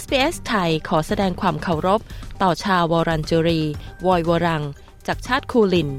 [0.00, 2.00] SBS ไทยขอแสดงความเคารพ
[2.42, 3.60] ต่อชาววอรันจูรี
[4.06, 4.62] วอยวรัง
[5.06, 5.90] จากชาติคูลิน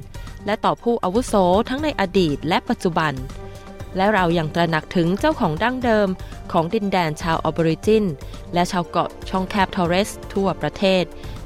[0.45, 1.33] และต่อผู้อาวุโส
[1.69, 3.13] ทั้งในอดีตและปัจจุบัน
[3.95, 6.07] และเรายังตระหนักถึงเจ้าของดั้งเดิม
[6.51, 8.05] ของดินแดนชาวออบอริจิน
[8.53, 11.03] และชาวเกาะช่องแคบทอร์เรสทั่วประเทศ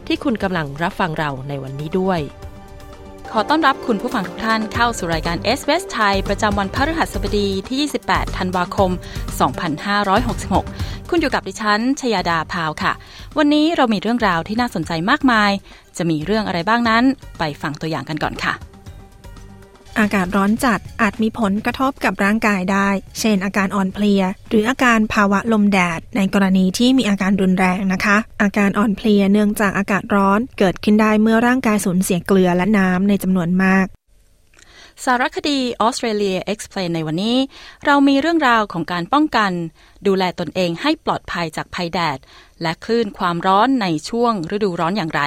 [0.08, 2.20] ที่คุณกำลังรับฟังเราในวันนี้ด้วย
[3.34, 8.92] ขอต้อนรับคุณผู้ฟังทุกท่านเข้าสู่รายการ s อ s ไทยประจำวันพฤหัสบดีที่ 28 ธันวาคม
[10.16, 12.92] 2566 คุณอยู่กับดิฉัน ชยาดาพาวค่ะ
[13.38, 15.52] วันนี้เรามีเรื่องราวที่น่าสนใจมากมาย
[15.98, 17.04] จะมีเรื่องอะไรบ้างนั้น
[17.40, 18.54] ไปฟังตัวอย่างกันก่อนค่ะ
[20.00, 33.86] อากาศร้อนจัดอาจมีผลกระทบกับร่างกายได้ เช่น อาการอ่อนเพลีย หรืออาการภาวะลมแดด ในกรณีที่มีอาการรุนแรงนะคะ อาการอ่อนเพลียเนื่องจากอากาศร้อนเกิดขึ้นได้เมื่อร่างกายสูญเสียเกลือและน้ำในจำนวนมาก
[35.04, 37.38] สารคดี Australia Explain ในวันนี้
[37.86, 39.52] เรามีเรื่องราวของการป้องกัน
[40.08, 42.18] ดูแลตนเองให้ปลอดภัยจากภัยแดด
[42.62, 45.22] และคลื่นความร้อนในช่วงฤดูร้อนอย่างไร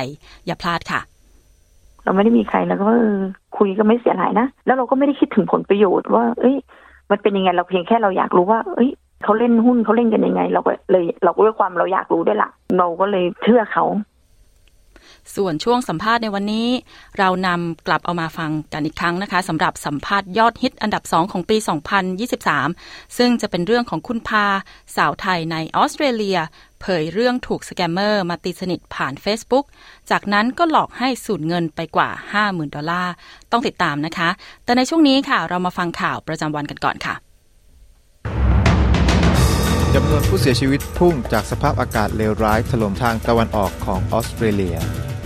[0.46, 1.00] อย่าพลาดค่ะ
[2.05, 2.87] เราไม่ได้มีใครแล้วก็
[3.56, 6.56] คุยก็ไม่เสียหายนะ แล้วเราก็ไม่ได้คิดถึงผลประโยชน์ว่า เอ้ย
[7.11, 8.91] มันเป็นยังไงเราเพียงแค่เราอยากรู้ว่า เอ้ย
[9.25, 13.84] เขาเล่นหุ้นเขาเล่นกันยังไง เราก็เลย เราก็ด้วยความเราอยากรู้ด้วยละ่ะเราก็เลยเชื่อเขา
[15.36, 16.69] ส่วนช่วงสัมภาษณ์ในวันนี้
[17.19, 21.56] เรานำกลับเอามาฟังกันอีกครั้งนะคะสำหรับสัมภาษณ์ยอดฮิตอันดับ 2 ของปี
[22.37, 24.47] 2023 ซึ่งจะเป็นเรื่องของคุณพา
[24.97, 26.39] สาวไทยในออสเตรเลีย
[26.81, 29.64] เผยเรื่องถูกสแกมเมอร์มาตีสนิทผ่าน Facebook
[30.11, 32.10] จากนั้นก็หลอกให้สูญเงินไปกว่า
[32.41, 33.15] 50,000 ดอลลาร์
[33.53, 34.28] ต้องติดตามนะคะ
[34.65, 37.15] แต่ในช่วงนี้ค่ะ เรามาฟังข่าวประจำวันกันก่อนค่ะ
[39.94, 44.78] จำนวนผู้เสียชีวิตพุ่งจากสภาพอากาศเลวร้ายถล่มทางตะวันออกของออสเตรเลีย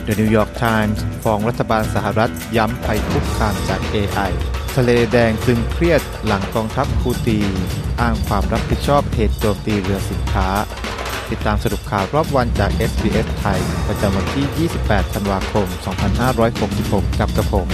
[0.06, 4.32] The New York Times ฟ้องรัฐบาลสหรัฐย้ำภัยคุกคามจาก AI
[4.76, 7.40] ทะเลแดงตึงเครียดหลังกองทัพคูตี
[8.00, 10.48] อ้างความรับผิดชอบเหตุโจมตีเรือสินค้า
[11.30, 15.66] ติดตามสรุปข่าวรอบวันจาก SBS ไทย ประจำวันที่ 28 ธันวาคม
[16.42, 17.68] 2566 กับกระผม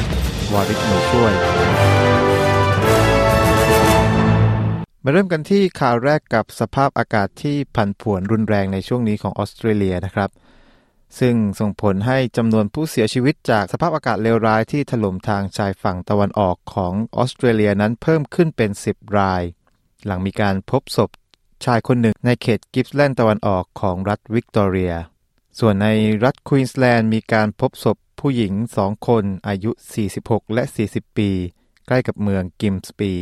[0.52, 1.32] วาริศหนูช่วย
[5.04, 10.30] มาเริ่มกันที่ข่าวแรกกับสภาพอากาศที่ผันผวนรุนแรงในช่วงนี้ของออสเตรเลียนะครับ
[11.19, 19.43] ซึ่งส่งผลให้จำนวนผู้เสียชีวิตจากสภาพอากาศเลวร้ายที่ถล่มทางชายฝั่งตะวันออกของออสเตรเลียนั้นเพิ่มขึ้นเป็น 10 ราย
[20.06, 21.10] หลังมีการพบศพ
[21.65, 24.94] ชายคนหนึ่งในเขตกิปส์แลนด์ตะวันออกของรัฐวิกตอเรีย
[25.59, 25.88] ส่วนใน
[26.25, 29.71] รัฐควีนส์แลนด์มีการพบศพผู้หญิงสองคนอายุ
[30.12, 31.31] 46 และ 40 ปี
[31.87, 33.12] ใกล้กับเมืองกิมส์ปี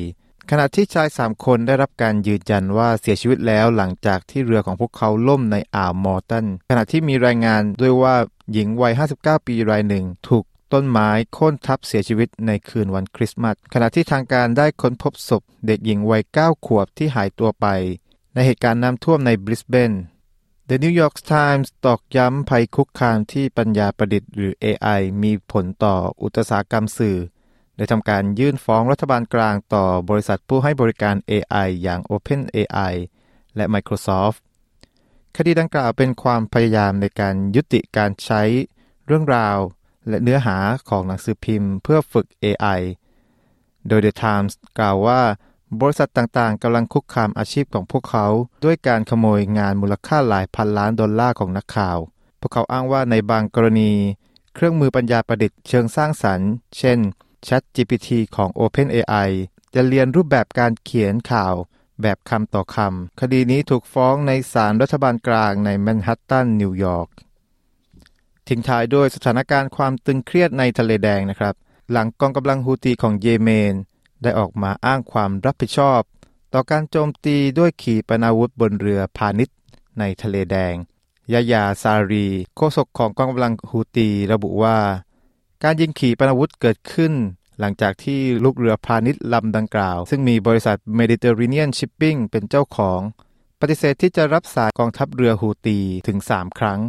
[0.53, 8.16] ขณะที่ชายสามคนได้รับการยืนยันว่าเสียชีวิตแล้วหลังจากที่เรือของพวกเขาล่มในอ่าวมอร์ตัน ขณะที่มีรายงานด้วยว่า
[8.53, 17.66] หญิงวัย 59 ปีรายหนึ่งถูกต้นไม้โค่นทับเสียชีวิตในคืนวันคริสต์มาสขณะที่ทางการได้ค้นพบศพเด็กหญิงวัย 9 ขวบที่หายตัวไป
[18.34, 19.92] ในเหตุการณ์น้ำท่วมในบริสเบน
[20.69, 27.16] The New York Times ตอกย้ำภัยคุกคามที่ปัญญาประดิษฐ์หรือ AI มีผลต่ออุตสาหกรรมสื่อ
[27.78, 32.94] ได้ทำการยื่นฟ้องรัฐบาลกลางต่อบริษัทผู้ให้บริการ AI อย่าง OpenAI
[33.56, 34.39] และ Microsoft
[35.37, 38.43] คดีดังกล่าวเป็นความพยายามในการยุติการใช้
[39.06, 39.59] เรื่องราว
[40.09, 42.81] และเนื้อหาของหนังสือพิมพ์เพื่อฝึก AI
[43.88, 45.21] โดย The Times กล่าวว่า
[45.81, 48.27] บริษัทต่างๆกำลังคุกคามอาชีพของพวกเขา
[48.65, 51.99] ด้วยการขโมยงานมูลค่าหลายพันล้านดอลลาร์ของนักข่าว
[52.41, 53.93] พวกเขาอ้างว่าในบางกรณี
[54.55, 56.99] เครื่องมือปัญญาประดิษฐ์เชิงสร้างสรรค์ เช่น
[57.47, 59.31] ChatGPT ของ OpenAI
[59.75, 61.54] จะเรียนรูปแบบการเขียนข่าว
[62.03, 67.08] แบบคำต่อคำ คดีนี้ถูกฟ้องในศาลรัฐบาลกลางในแมนฮัตตันนิวยอร์ก
[68.49, 71.55] ทิ้งท้ายด้วยสถานการณ์ความตึงเครียดในทะเลแดงนะครับ
[71.93, 73.75] หลังกองกำลังฮูตีของเยเมน
[74.23, 76.00] ได้ออกมาอ้างความรับผิดชอบ
[76.52, 79.56] ต่อการโจมตีด้วยขีปนาวุธบนเรือพาณิชย์
[79.99, 80.75] ในทะเลแดง
[81.32, 82.26] ยายาซารี
[82.56, 84.79] โฆษกของกองกำลังฮูตีระบุว่า
[85.64, 87.12] การยิงขีปนาวุธเกิดขึ้น
[87.60, 93.00] หลังจากที่ลูกเรือพาณิชย์ลำดังกล่าว ซึ่งมีบริษัท Mediterranean Shipping เป็นเจ้าของ
[93.60, 96.81] ปฏิเสธที่จะรับสายกองทัพเรือฮูตีถึง 3 ครั้ง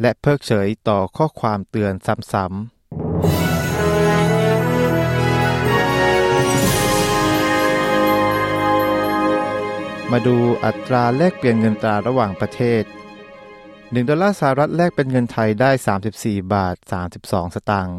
[0.00, 1.92] และเพิกเฉยต่อข้อความเตือน
[2.32, 2.58] ซ้ำๆ
[10.10, 12.82] มาดูอัตราแลกเปลี่ยนเงินตราระหว่างประเทศ
[13.58, 15.70] 1 ดอลลาร์สหรัฐแลกเป็นเงินไทยได้
[16.10, 16.76] 34 บาท
[17.16, 17.98] 32 สตางค์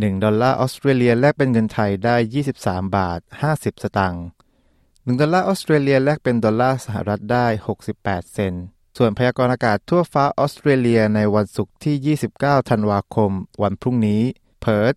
[0.00, 2.16] 1 ดอลลาร์ออสเตรเลียแลกเป็นเงินไทยได้
[2.54, 3.20] 23 บาท
[3.52, 4.24] 50 สตางค์
[4.72, 7.46] 1 ดอลลาร์ออสเตรเลียแลกเป็นดอลลาร์สหรัฐได้
[7.88, 8.64] 68 เซนต์
[8.96, 13.30] ส่วนพยากรณ์อากาศทั่วฟ้าออสเตรเลียในวันศุกร์ที่ 29 ธันวาคม
[13.62, 14.22] วันพรุ่งนี้
[14.60, 14.94] เพิร์ธ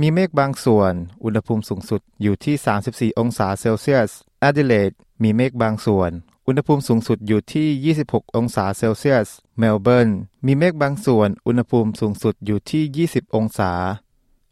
[0.00, 0.92] มีเมฆบางส่วน
[1.24, 6.10] อุณหภูมิสูงสุดอยู่ที่ 34 องศาเซลเซียสแอดิเลดมีเมฆบางส่วน
[6.46, 10.08] อุณหภูมิสูงสุดอยู่ที่ 26 องศาเซลเซียส เมลเบิร์น
[10.46, 13.72] มีเมฆบางส่วน อุณหภูมิสูงสุดอยู่ที่ 20 องศา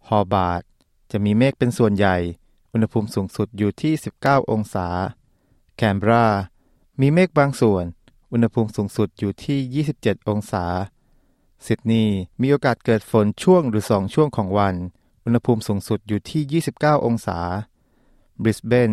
[0.08, 0.62] ฮอบาร์ต
[1.10, 2.16] จะมีเมฆเป็นส่วนใหญ่
[2.72, 3.92] อุณหภูมิสูงสุดอยู่ที่
[4.22, 4.86] 19 องศา
[5.76, 6.26] แคนเบรา
[7.00, 7.84] มีเมฆบางส่วน
[8.32, 10.64] อุณหภูมิสูงสุดอยู่ที่ 27 องศา
[11.66, 14.76] ซิดนีย์มีโอกาสเกิดฝนช่วงหรือสองช่วงของวัน
[15.24, 17.38] อุณหภูมิสูงสุดอยู่ที่ 29 องศา
[18.42, 18.92] บริสเบน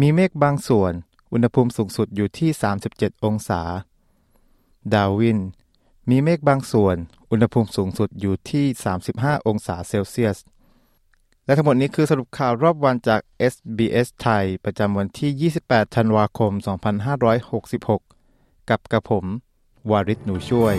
[0.00, 0.92] มีเมฆบางส่วน
[1.32, 2.50] อุณหภูมิสูงสุดอยู่ที่
[2.88, 3.60] 37 องศา
[4.92, 5.38] ดาวิน
[6.10, 6.96] มีเมฆบางส่วน
[7.30, 8.66] อุณหภูมิสูงสุดอยู่ที่
[9.06, 10.38] 35 องศาเซลเซียส
[11.44, 13.20] และทั้งหมดนี้คือสรุปข่าวรอบวันจาก
[13.52, 16.52] SBS ไทย ประจำวันที่ 28 ธันวาคม
[18.16, 19.24] 2566 กับกระผม
[19.90, 20.74] วาริศหนูช่วย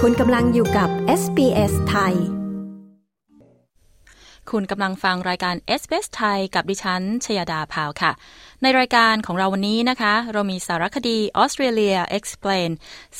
[0.00, 0.88] คุณกำลังอยู่กับ
[1.20, 2.43] SBS ไทย
[4.50, 8.12] คุณกำลังฟังรายการ s อ s ไทยกับดิฉัน ชยดาพาวค่ะ
[8.62, 12.70] ในรายการของเราวันนี้นะคะ เรามีสารคดี Australia Explain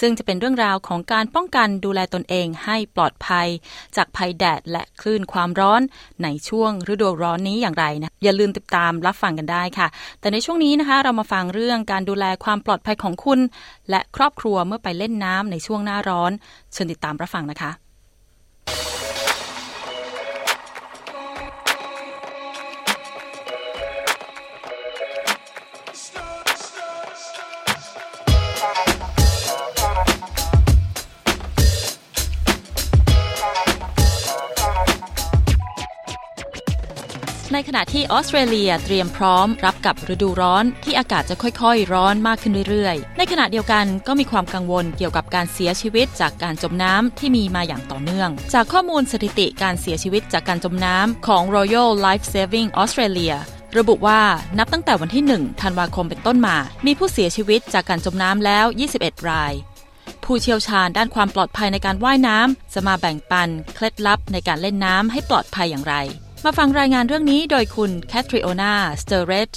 [0.00, 3.48] ซึ่งจะเป็นเรื่องราวของการป้องกันดูแลตนเองให้ปลอดภัย
[3.96, 5.82] จากภัยแดดและคลื่นความร้อน
[6.22, 9.86] ในช่วงฤดูร้อนนี้อย่างไรนะ อย่าลืมติดตามรับฟังกันได้ค่ะ
[10.20, 13.40] แต่ในช่วงนี้นะคะเรามาฟังเรื่องการดูแลความปลอดภัยของคุณ
[13.90, 16.32] และครอบครัวเมื่อไปเล่นน้ำในช่วงหน้าร้อน
[16.72, 17.70] เชิญติดตามรับฟังนะคะ
[37.54, 53.34] ในขณะที่ออสเตรเลียเตรียมพร้อมรับกับฤดูร้อนที่อากาศจะค่อยๆ ร้อนมากขึ้นเรื่อยๆ ในขณะเดียวกันก็มีความกังวลเกี่ยวกับการเสียชีวิตจากการจมน้ำที่มีมาอย่างต่อเนื่อง จากข้อมูลสถิติการเสียชีวิตจากการจมน้ำของ Royal Life Saving Australia
[53.78, 54.22] ระบุว่า
[54.58, 56.56] นับตั้งแต่วันที่ 1 ธันวาคมเป็นต้นมา
[56.86, 58.66] มีผู้เสียชีวิตจากการจมน้ำแล้ว
[58.98, 59.52] 21 ราย
[60.24, 65.96] ผู้เชี่ยวชาญด้านความปลอดภัยในการว่ายน้ำจะมาแบ่งปัน เคล็ดลับในการเล่นน้ำให้ปลอดภัยอย่างไร
[66.46, 69.52] มาฟังรายงานเรื่องนี้โดยคุณแคทริโอนาสเตอร์แรต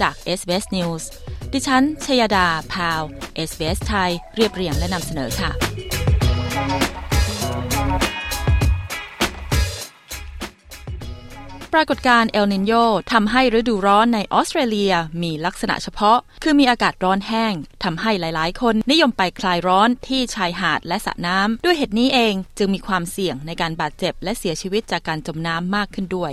[0.00, 1.04] จาก SBS News
[1.52, 3.02] ดิฉันชยดาพาว
[3.48, 5.50] SBS ไทย เรียบเรียงและนำเสนอค่ะ
[11.74, 12.72] ปรากฏการณ์เอลนินโย
[13.12, 17.52] ทำให้ฤดูร้อนในออสเตรเลียมีลักษณะเฉพาะ คือมีอากาศร้อนแห้ง
[17.84, 26.32] ทำให้หลายๆ คนนิยมไปคลายร้อนที่ชายหาดและสระน้ำด้วยเหตุนี้เองจึงมีความเสี่ยงในการบาดเจ็บและเสียชีวิตจากการจมน้ำมากขึ้นด้วย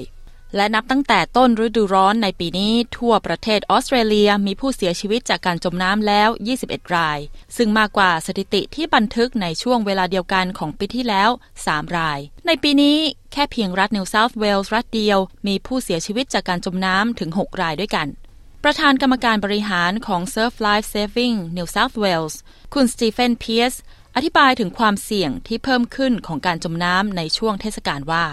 [0.55, 6.29] และนับตั้งแต่ต้นฤดูร้อนในปีนี้ทั่วประเทศออสเตรเลียมีผู้เสียชีวิตจากการจมน้ำแล้ว
[6.61, 7.19] 21 ราย
[7.57, 11.29] ซึ่งมากกว่าสถิติที่บันทึกในช่วงเวลาเดียวกันของปีที่แล้ว
[11.63, 12.97] 3 ราย ในปีนี้
[13.31, 18.07] แค่เพียงรัฐนิวเซาท์เวลส์รัฐเดียว มีผู้เสียชีวิตจากการจมน้ำถึง 6 รายด้วยกัน
[18.63, 22.35] ประธานกรรมการบริหารของ Surf Life Saving New South Wales
[22.73, 23.73] คุณสตีเฟนเพียส
[24.15, 28.25] อธิบายถึงความเสี่ยงที่เพิ่มขึ้นของการจมน้ำในช่วงเทศกาลว่า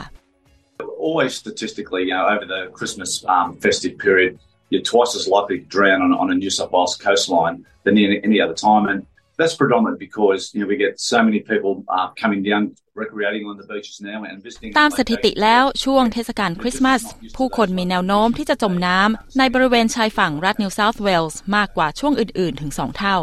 [1.08, 4.30] always statistically, you know, over the Christmas um, festive period,
[4.70, 8.18] you're twice as likely to drown on, on a New South Wales coastline than any,
[8.28, 8.84] any other time.
[8.90, 8.98] And
[9.38, 12.62] that's predominant because, you know, we get so many people uh, coming down,
[13.02, 14.70] recreating on the beaches now and visiting.
[14.80, 17.02] ตามสถิติแล้วช่วงเทศกาลคริสต์มาส
[17.36, 23.18] ผู้คนมีแนวโน้มที่จะจมน้ำในบริเวณชายฝั่งรัฐนิวเซาท์เวลส์มากกว่าช่วงอื่น ๆ ถึง2เท่า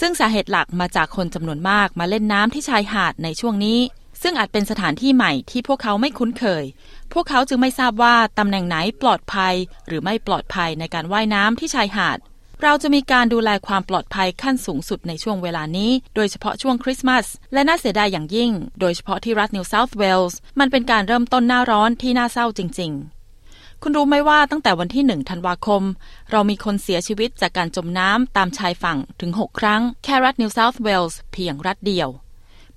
[0.00, 3.78] ซึ่งสาเหตุหลักมาจากคนจำนวนมากมาเล่นน้ำที่ชายหาดในช่วงนี้
[4.22, 6.64] ซึ่งอาจเป็นสถานที่ใหม่ที่พวกเขาไม่คุ้นเคย
[7.12, 9.54] พวกเขาจึงไม่ทราบว่าตำแหน่งไหนปลอดภัย
[9.86, 12.18] หรือไม่ปลอดภัยในการว่ายน้ำที่ชายหาด
[12.62, 22.92] เราจะมีการดูแลความปลอดภัยขั้นสูงสุดในช่วงเวลานี้ โดยเฉพาะช่วงคริสต์มาส และน่าเสียดายอย่างยิ่ง โดยเฉพาะที่รัฐนิวเซาท์เวลส์ มันเป็นการเริ่มต้นหน้าร้อนที่น่าเศร้าจริง
[23.36, 25.82] ๆคุณรู้ไหมว่าตั้งแต่วันที่หนึ่งธันวาคม
[26.30, 32.08] เรามีคนเสียชีวิตจากการจมน้ำตามชายฝั่งถึง 6 ครั้ง แค่รัฐนิวเซาท์เวลส์เพียงรัฐเดียว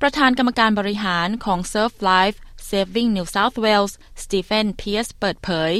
[0.02, 2.38] ประธานกรรมการบริหารของ Surf Life
[2.70, 5.72] Saving New South Wales สตีเฟนเพียร์ซเปิดเผย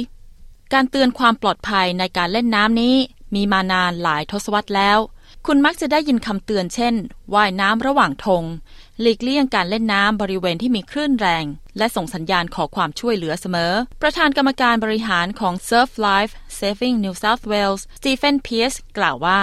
[0.72, 2.96] การเตือนความปลอดภัยในการเล่นน้ำนี้
[3.34, 4.98] มีมานานหลายทศวรรษแล้ว
[5.46, 6.94] คุณมักจะได้ยินคำเตือนเช่น
[7.34, 8.44] ว่ายน้ำระหว่างธง
[9.00, 11.44] หลีกเลี่ยงการเล่นน้ำบริเวณที่มีคลื่นแรง
[11.78, 19.40] และส่งสัญญาณขอความช่วยเหลือเสมอ ประธานกรรมการบริหารของ Surf Life Saving New South Wales Stephen Pierce กล่าวว่า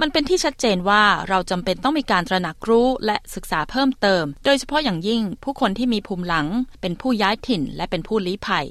[0.00, 6.46] มันเป็นที่ชัดเจนว่าเราจำเป็นต้องมีการตระหนักรู้และศึกษาเพิ่มเติม โดยเฉพาะอย่างยิ่งผู้คนที่มีภูมิหลัง
[6.80, 8.66] เป็นผู้ย้ายถิ่น และเป็นผู้ลี้ภัย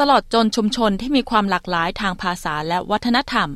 [0.00, 3.50] ตลอดจนชุมชนที่มีความหลากหลายทางภาษาและวัฒนธรรม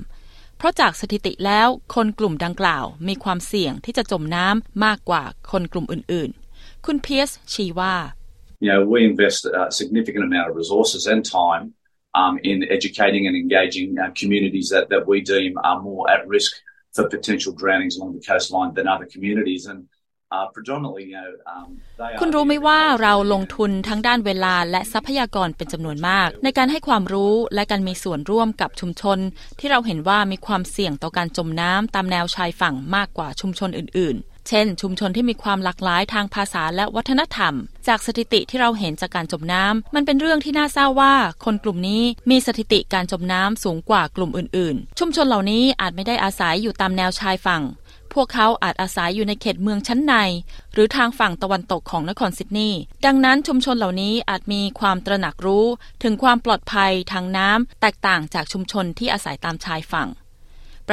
[0.56, 7.94] เพราะจากสถิติแล้วคนกลุ่มดังกล่าว มีความเสี่ยงที่จะจมน้ำมากกว่าคนกลุ่มอื่นๆ คุณเพียสชี้ว่า
[8.64, 11.64] You know, we invest a significant amount of resources and time
[12.20, 16.52] um, in educating and engaging uh, communities that, that we deem are more at risk
[16.94, 19.66] for potential drownings along the coastline than other communities.
[19.66, 19.80] And
[22.20, 29.18] คุณรู้ไหมว่าเราลงทุนทั้งด้านเวลาและทรัพยากรเป็นจำนวนมาก ในการให้ความรู้และการมีส่วนร่วมกับชุมชน
[29.58, 37.54] ที่เราเห็นว่ามีความเสี่ยงต่อการจมน้ำตามแนวชายฝั่งมากกว่าชุมชนอื่นๆ เช่น ชุมชนที่มีความหลากหลายทางภาษาและวัฒนธรรม
[37.88, 47.62] จากสถิติที่เราเห็นจากการจมน้ำมันเป็นเรื่องที่น่าเศร้าว่า คนกลุ่มนี้มีสถิติการจมน้ำสูงกว่ากลุ่มอื่น ๆ ชุมชนเหล่านี้อาจไม่ได้อาศัยอยู่ตามแนวชายฝั่ง
[48.14, 50.14] พวกเขาอาจอาศัยอยู่ในเขตเมืองชั้นใน
[50.72, 55.66] หรือทางฝั่งตะวันตกของนครซิดนีย์ดังนั้นชุมชนเหล่านี้อาจมีความตระหนักรู้
[56.02, 60.08] ถึงความปลอดภัยทางน้ำแตกต่างจากชุมชนที่อาศัยตามชายฝั่ง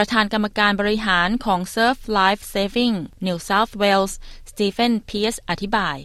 [0.02, 4.14] ประธานกรรมการบริหารของ Surf Life Saving New South Wales
[4.52, 5.98] สตีเฟนเพียสอธิบาย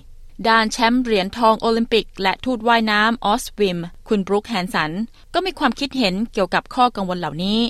[0.48, 4.92] ด้านแชมป์เหรียญทองโอลิมปิก และทูตว่ายน้ำออสวิม คุณบรูคแฮนสัน
[5.34, 7.60] ก็มีความคิดเห็นเกี่ยวกับข้อกังวลเหล่านี้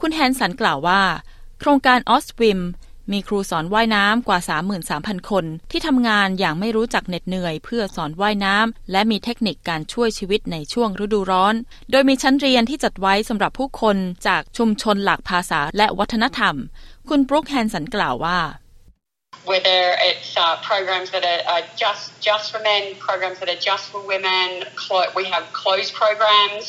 [0.00, 1.02] คุณแฮนสันกล่าวว่า
[1.58, 2.60] โครงการออสวิม
[3.10, 4.38] มีครูสอนว่ายน้ำกว่า
[4.84, 11.54] 33,000 คน ที่ทำงานอย่างไม่รู้จักเหน็ดเหนื่อย เพื่อสอนว่ายน้ำและมีเทคนิคการช่วยชีวิตในช่วงฤดูร้อน
[11.90, 16.54] โดยมีชั้นเรียนที่จัดไว้สำหรับผู้คนจากชุมชนหลากภาษาและวัฒนธรรม
[17.08, 18.38] คุณบรูคแฮนสันกล่าวว่า
[19.44, 23.84] whether it's uh, programs that are, are just just for men, programs that are just
[23.90, 24.64] for women.
[25.18, 26.64] we have closed programs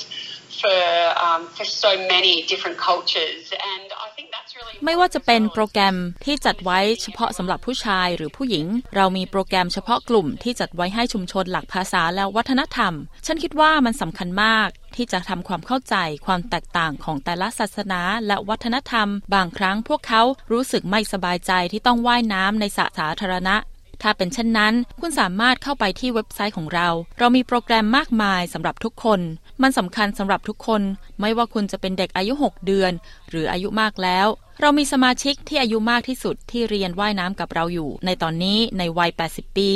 [0.62, 0.80] for
[1.26, 3.42] um, for so many different cultures,
[3.74, 5.96] and I think that's really ไม่ว่าจะเป็นโปรแกรม
[6.26, 12.94] ที่จัดไว้เฉพาะสำหรับผู้ชายหรือผู้หญิง เรามีโปรแกรมเฉพาะกลุ่มที่จัดไว้ให้ชุมชนหลักภาษาและวัฒนธรรม
[13.26, 15.96] ฉันคิดว่ามันสำคัญมากที่จะทำความเข้าใจ
[16.26, 23.56] ความแตกต่างของแต่ละศาสนาและวัฒนธรรม บางครั้งพวกเขารู้สึกไม่สบายใจที่ต้องว่ายน้ำในสระสาธารณะ
[24.04, 26.88] ถ้าเป็นเช่นนั้น คุณสามารถเข้าไปที่เว็บไซต์ของเรา
[27.20, 29.20] เรามีโปรแกรมมากมายสำหรับทุกคน
[29.62, 30.82] มันสำคัญสำหรับทุกคน
[31.20, 32.92] ไม่ว่าคุณจะเป็นเด็กอายุ 6 เดือน
[33.30, 34.28] หรืออายุมากแล้ว
[34.62, 39.70] เรามีสมาชิกที่อายุมากที่สุดที่เรียนว่ายน้ำกับเราอยู่ ในตอนนี้ในวัย 80 ปี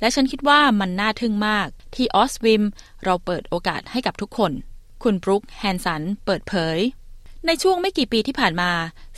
[0.00, 2.62] และฉันคิดว่ามันน่าทึ่งมาก ที่ออสวิม
[3.04, 4.52] เราเปิดโอกาสให้กับทุกคน
[5.02, 6.78] คุณบรุกแฮนสัน เปิดเผย
[7.48, 8.70] ในช่วงไม่กี่ปีที่ผ่านมา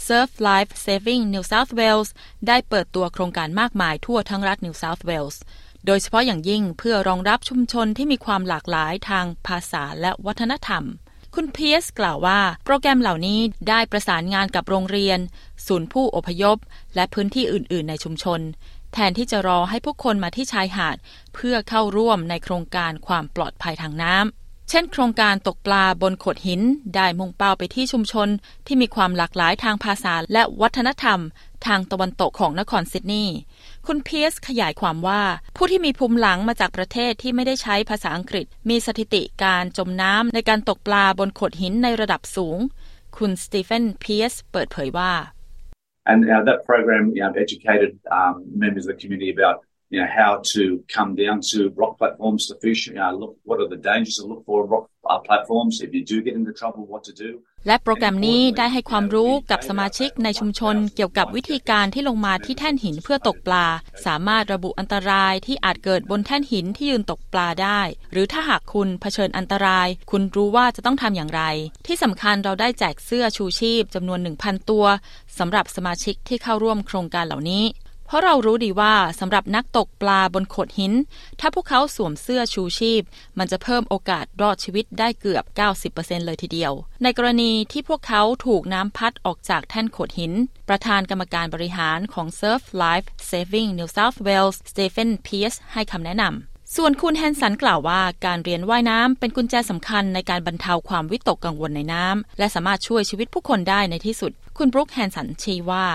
[0.07, 2.11] Surf Life Saving New South Wales
[2.49, 5.37] ได้เปิดตัวโครงการมากมายทั่วทั้งรัฐ New South Wales
[5.87, 10.83] โดยเฉพาะอย่างยิ่งเพื่อรองรับชุมชนที่มีความหลากหลายทางภาษาและวัฒนธรรม
[11.35, 15.19] คุณเพียสกล่าวว่า โปรแกรมเหล่านี้ได้ประสานงานกับโรงเรียน
[15.67, 16.57] ศูนย์ผู้อพยพ
[16.95, 18.41] และพื้นที่อื่น ๆ ในชุมชน
[18.93, 20.97] แทนที่จะรอให้ผู้คนมาที่ชายหาด
[21.35, 26.63] เพื่อเข้าร่วมในโครงการความปลอดภัยทางน้ำ เช่น โครงการตกปลาบนโขดหิน
[26.95, 28.29] ได้มุ่งเป้าไปที่ชุมชน
[28.67, 31.21] ที่มีความหลากหลายทางภาษาและวัฒนธรรม
[31.67, 33.37] ทางตะวันตกของนครซิดนีย์
[33.87, 35.23] คุณเพียสขยายความว่า
[35.57, 42.59] ผู้ที่มีภูมิหลังมาจากประเทศที่ไม่ได้ใช้ภาษาอังกฤษ มีสถิติการจมน้ำในการตกปลาบนโขดหินในระดับสูง
[43.17, 45.13] คุณสตีเฟนเพียสเปิดเผยว่า
[46.13, 49.57] And uh, that program you know, educated um, members of the community about
[49.91, 52.87] you know how to come down to rock platforms to fish.
[52.89, 55.81] You know, look what are the dangers to look for rock uh, platforms.
[55.81, 57.33] If you do get into trouble, what to do.
[57.67, 63.67] และโปรแกรมนี้ได้ให้ความรู้กับสมาชิกในชุมชนเกี่ยวกับวิธีการที่ลงมาที่แท่นหินเพื่อตกปลา
[64.07, 67.81] สามารถระบุอันตรายที่อาจเกิดบนแท่นหินที่ยืนตกปลาได้
[68.13, 71.43] หรือถ้าหากคุณเผชิญอันตราย คุณรู้ว่าจะต้องทำอย่างไร
[71.87, 74.85] ที่สำคัญเราได้แจกเสื้อชูชีพจำนวน 1,000 ตัว
[75.39, 77.65] สำหรับสมาชิกที่เข้าร่วมโครงการเหล่านี้
[78.07, 80.93] เพราะเรารู้ดีว่าสำหรับนักตกปลาบนโขดหิน
[81.41, 83.03] ถ้าพวกเขาสวมเสื้อชูชีพ
[83.39, 85.45] มันจะเพิ่มโอกาสรอดชีวิตได้เกือบ
[85.85, 86.73] 90%เลยทีเดียว
[87.03, 90.33] ในกรณีที่พวกเขาถูกน้ำพัดออกจากแท่นโขดหิน
[90.69, 105.87] ประธานกรรมการบริหารของ Surf Life Saving New South Wales Stephen Pierce ให้คำแนะนำส่วนคุณแฮนสันกล่าวว่าการเรียนว่ายน้ำเป็นกุญแจสำคัญในการบรรเทาความวิตกกังวลในน้ำและสามารถช่วยชีวิตผู้คนได้ในที่สุด คุณบรุกแฮนสันชี้ว่า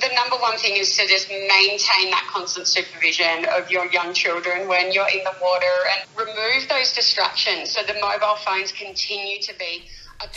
[0.00, 4.68] The number one thing is to just maintain that constant supervision of your young children
[4.72, 9.52] when you're in the water and remove those distractions so the mobile phones continue to
[9.64, 9.72] be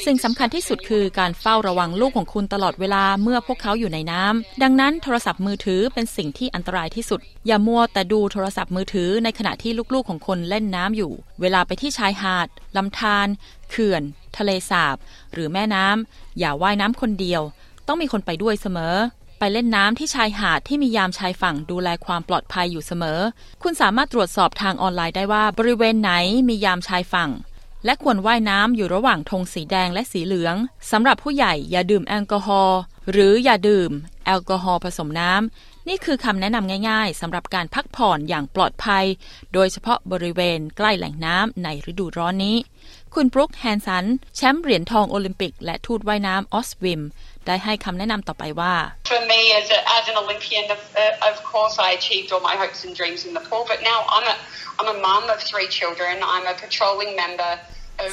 [0.07, 12.47] สิ่งสำคัญที่สุดคือการเฝ้าระวังลูกของคุณตลอดเวลาเมื่อพวกเขาอยู่ในน้ำ ดังนั้นโทรศัพท์มือถือเป็นสิ่งที่อันตรายที่สุด อย่ามัวแต่ดูโทรศัพท์มือถือในขณะที่ลูกๆของคนเล่นน้ำอยู่ เวลาไปที่ชายหาด
[12.77, 13.27] ลำธาร
[13.69, 14.01] เขื่อน
[14.37, 14.97] ทะเลสาบ
[15.33, 17.41] หรือแม่น้ำอย่าว่ายน้ำคนเดียว
[17.87, 18.95] ต้องมีคนไปด้วยเสมอ
[19.53, 23.19] เล่นน้ำที่ชายหาดที่มียามชายฝั่งดูแลความปลอดภัยอยู่เสมอ
[23.63, 26.11] คุณสามารถตรวจสอบทางออนไลน์ได้ว่าบริเวณไหน
[26.47, 27.31] มียามชายฝั่ง
[27.85, 30.55] และควรว่ายน้ำอยู่ระหว่างธงสีแดงและสีเหลือง
[30.91, 32.79] สำหรับผู้ใหญ่อย่าดื่มแอลกอฮอล์
[33.11, 33.91] หรืออย่าดื่ม
[34.25, 39.05] แอลกอฮอล์ผสมน้ำนี่คือคำแนะนำง่ายๆสำหรับการพักผ่อนอย่างปลอดภัย
[39.53, 42.55] โดยเฉพาะบริเวณใกล้แหล่งน้ำในฤดูร้อนนี้
[43.15, 44.05] คุณบรุกแฮนสัน
[44.35, 47.01] แชมป์เหรียญทองโอลิมปิก และทูตว่ายน้ำออสวิม
[47.45, 48.73] ได้ให้คำแนะนำต่อไปว่า
[49.11, 52.55] For me, as, a, as an Olympian, of, uh, of course, I achieved all my
[52.61, 53.63] hopes and dreams in the pool.
[53.71, 54.35] But now I'm a,
[54.79, 56.13] I'm a mum of three children.
[56.33, 57.51] I'm a patrolling member.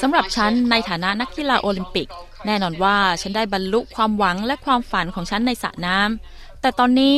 [0.03, 2.09] สำหรับฉันในฐานะนักกีฬาโอลิมปิก
[2.47, 7.17] แน่นอนว่าฉันได้บรรลุความหวังและความฝันของฉันในสระน้ำแต่ตอนนี้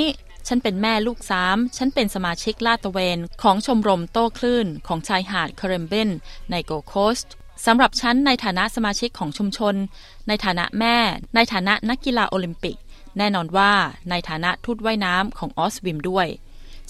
[0.48, 6.10] ฉันเป็นแม่ลูกสาม ฉันเป็นสมาชิกลาดตระเวน ของชมรมโต้คลื่น ของชายหาดคาเรมเบน
[6.50, 7.34] ในโกโคสต์
[7.66, 9.74] สำหรับฉันในฐานะสมาชิกของชุมชน
[10.28, 10.96] ในฐานะแม่
[11.34, 12.76] ในฐานะนักกีฬาโอลิมปิก
[13.18, 13.72] แน่นอนว่า
[14.10, 16.26] ในฐานะทูตว่ายน้ำของออสวิมด้วย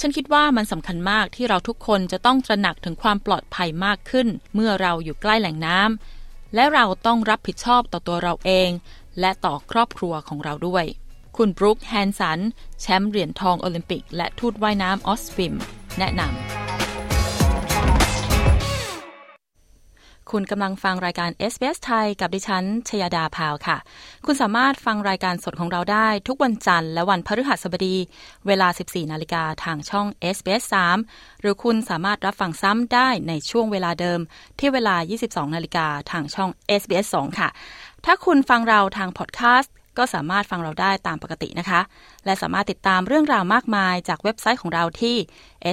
[0.01, 8.71] ฉันคิดว่ามันสำคัญมากที่เราทุกคนจะต้องตระหนักถึงความปลอดภัยมากขึ้น เมื่อเราอยู่ใกล้แหล่งน้ำและเราต้องรับผิดชอบต่อตัวเราเอง
[9.21, 10.85] และต่อครอบครัวของเราด้วย
[11.37, 12.39] คุณบรุกแฮนสัน
[12.81, 15.55] แชมป์เหรียญทองโอลิมปิก และทูตว่ายน้ำออสวิม
[15.99, 16.64] แนะนำ
[20.39, 23.77] คุณกำลังฟังรายการ SBS ไทยกับดิฉัน ชยดาพาวค่ะ
[24.27, 27.97] คุณสามารถฟังรายการสดของเราได้ทุกวันจันทร์และวันพฤหัสบดี
[28.47, 30.65] เวลา 14 นาฬิกาทางช่อง SBS
[31.03, 34.21] 3หรือคุณสามารถรับฟังซ้ำได้ในช่วงเวลาเดิม
[34.59, 36.51] ที่เวลา 22 นาฬิกาทางช่อง
[36.81, 37.49] SBS 2ค่ะ
[38.05, 41.81] ถ้าคุณฟังเราทางพอดแคสต์ก็สามารถฟังเราได้ตามปกตินะคะ
[42.25, 45.17] และสามารถติดตามเรื่องราวมากมายจากเว็บไซต์ของเราที่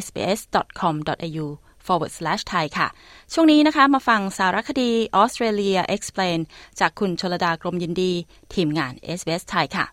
[0.04, 1.48] sbs.com.au
[1.92, 2.88] forward slash ไทยค่ะ
[3.34, 6.40] ช่วงนี้นะคะมาฟังสารคดี Australia Explain
[6.80, 8.12] จากคุณชลดากรมยินดี
[8.54, 9.88] ทีมงาน SBS ไทยค่ะ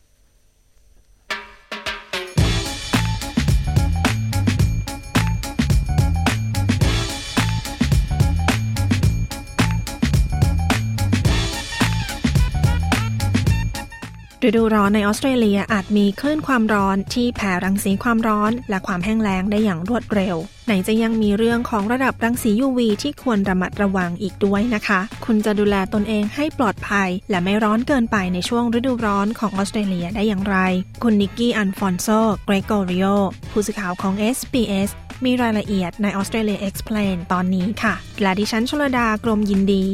[14.46, 20.36] ฤดูร้อนในออสเตรเลียอาจมีคลื่นความร้อนที่แผ่รังสีความร้อนและความแห้งแล้งได้อย่างรวดเร็ว
[20.70, 30.56] ไหนจะยังมีเรื่องของระดับรังสี UV ที่ควรระมัดระวังอีกด้วยนะคะ คุณจะดูแลตนเองให้ปลอดภัย และไม่ร้อนเกินไปในช่วงฤดูร้อนของออสเตรเลียได้อย่างไร
[31.02, 32.08] คุณนิกกี้อันฟอนโซ
[32.44, 33.06] เกรโกริโอ
[33.50, 34.90] ผู้สื่อข่าวของ SBS
[35.24, 39.84] มีรายละเอียดใน Australia Explain ตอนนี้ค่ะ และดิฉันชลดากรมยินดี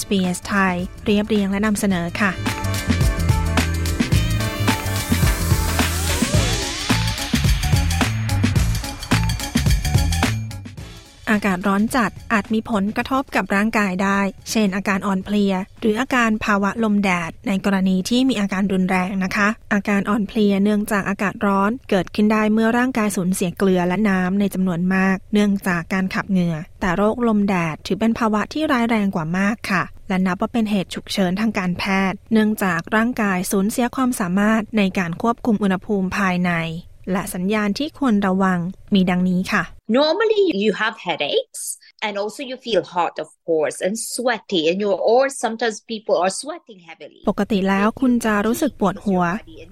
[0.00, 2.32] SBS ไทย เรียบเรียงและนำเสนอค่ะ
[11.30, 36.52] อากาศร้อนจัดอาจมีผลกระทบกับร่างกายได้ เช่น อาการอ่อนเพลีย หรืออาการภาวะลมแดด ในกรณีที่มีอาการรุนแรงนะคะ อาการอ่อนเพลียเนื่องจากอากาศร้อนเกิดขึ้นได้เมื่อร่างกายสูญเสียเกลือและน้ำในจำนวนมาก เนื่องจากการขับเหงื่อ แต่โรคลมแดดถือเป็นภาวะที่ร้ายแรงกว่ามากค่ะและนับว่าเป็นเหตุฉุกเฉินทางการแพทย์ เนื่องจากร่างกายสูญเสียความสามารถในการควบคุมอุณหภูมิภายใน
[37.12, 38.58] และสัญญาณที่ควรระวัง
[38.94, 39.62] มีดังนี้ค่ะ
[39.98, 41.62] Normally, you have headaches
[42.06, 46.34] and also you feel hot, of course, and sweaty, and you or sometimes people are
[46.42, 47.20] sweating heavily.
[47.30, 49.24] ปกติแล้วคุณจะรู้สึกปวดหัว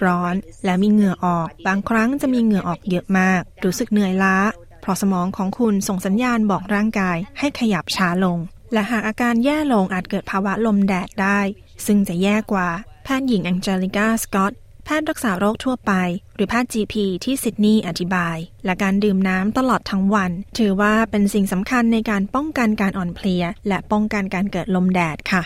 [0.07, 4.37] ร้อน และมีเหงื่อออก บางครั้งจะมีเหงื่อออกเยอะมาก รู้สึกเหนื่อยล้า
[4.81, 8.39] เพราะสมองของคุณส่งสัญญาณบอกร่างกายให้ขยับช้าลง
[8.73, 11.41] และหากอาการแย่ลงอาจเกิดภาวะลมแดดได้
[11.87, 12.69] ซึ่งจะแย่กว่า
[13.05, 14.53] แพทย์หญิงแองเจลิกาสกอต
[14.89, 15.93] แพทย์รักษาโรคทั่วไป
[16.35, 16.95] หรือแพทย์ GP
[17.25, 25.43] ที่ซิดนีย์อธิบาย และการดื่มน้ำตลอดทั้งวัน ถือว่าเป็นสิ่งสำคัญในการป้องกันการอ่อนเพลีย และป้องกันการเกิดลมแดดค่ะ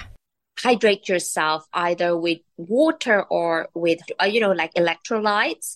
[0.64, 2.42] Hydrate yourself either with
[2.76, 3.50] water or
[3.84, 4.00] with,
[4.34, 5.68] you know, like electrolytes,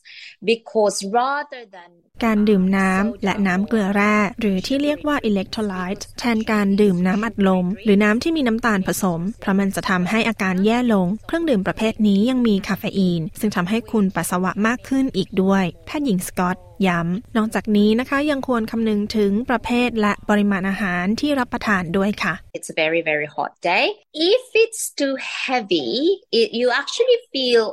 [0.50, 1.90] because rather than
[2.22, 23.53] การดื่มน้ำและน้ำเกลือแร่ หรือที่เรียกว่า electrolyte แทนการดื่มน้ำอัดลม หรือน้ำที่มีน้ำตาลผสม เพราะมันจะทำให้อาการแย่ลง เครื่องดื่มประเภทนี้ยังมีคาเฟอีน ซึ่งทำให้คุณปัสสาวะมากขึ้นอีกด้วย แพทย์หญิงสกอตย้ำ นอกจากนี้นะคะยังควรคำนึงถึงประเภทและปริมาณอาหารที่รับประทานด้วยค่ะ it's a very, very hot
[23.72, 23.85] day.
[24.33, 25.14] If it's too
[25.46, 25.90] heavy,
[26.38, 27.64] it, you actually feel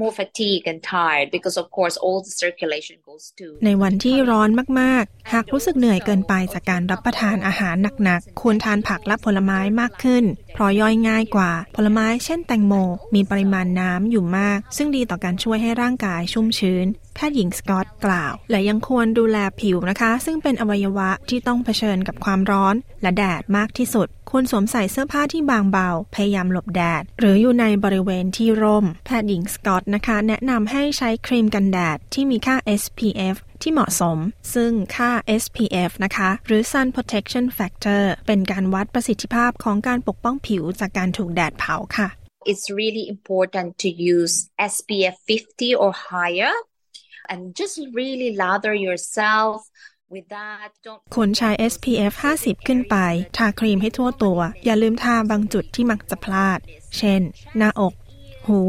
[0.00, 4.50] more fatigue and tired because of course all the circulation goes to ในวันที่ร้อน
[4.80, 10.24] มาก ๆ หากรู้สึกเหนื่อยเกินไปจากการรับประทานอาหารหนัก ๆ ควรทานผักและผลไม้มากขึ้น
[10.54, 12.74] เพราะย่อยง่ายกว่า ผลไม้เช่นแตงโม
[13.14, 34.18] มีปริมาณน้ำอยู่มาก ซึ่งดีต่อการช่วยให้ร่างกายชุ่มชื้น แพทย์หญิงสกอตกล่าว และยังควรดูแลผิวนะคะ ซึ่งเป็นอวัยวะที่ต้องเผชิญกับความร้อน และแดดมากที่สุด ควรสวมใส่เสื้อผ้าที่บางเบา พยายามหลบแดด หรืออยู่ในบริเวณที่ร่ม แพทย์หญิงสกอตนะคะ แนะนำให้ใช้ครีมกันแดดที่มีค่า SPF ที่เหมาะสม
[34.54, 35.10] ซึ่งค่า
[35.42, 42.08] SPF นะคะ หรือ Sun Protection Factor เป็นการวัดประสิทธิภาพของการปกป้องผิวจากการถูกแดดเผาค่ะ
[42.50, 44.34] It's really important to use
[44.72, 46.54] SPF 50 or higher
[47.30, 49.56] and just really lather yourself
[51.14, 52.96] ควรใช้ SPF 50 ขึ้นไป
[53.36, 56.58] ทาครีมให้ทั่วตัว อย่าลืมทาบางจุดที่มักจะพลาด
[56.98, 57.20] เช่น
[57.56, 57.94] หน้าอก
[58.46, 58.60] หู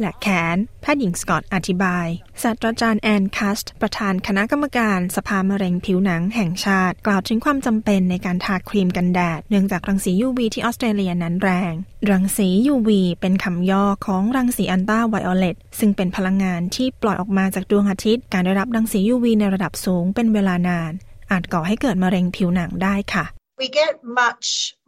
[0.00, 2.06] และแขน แพทย์หญิงสกอตอธิบาย
[2.42, 11.72] ศาสตราจารย์แอนคัสต์ประธานคณะกรรมการสภามะเร็งผิวหนังแห่งชาติ กล่าวถึงความจำเป็นในการทาครีมกันแดด เนื่องจากรังสี UV ที่ออสเตรเลียนั้นแรง
[12.10, 20.92] รังสี UV เป็นคำย่อของรังสีอันต้าไวโอเลตซึ่งเป็นพลังงานที่ปล่อยออกมาจากดวงอาทิตย์ การได้รับรังสี UV ในระดับสูงเป็นเวลานาน
[21.30, 23.24] อาจก่อให้เกิดมะเร็งผิวหนังได้ค่ะ
[23.62, 24.46] We get much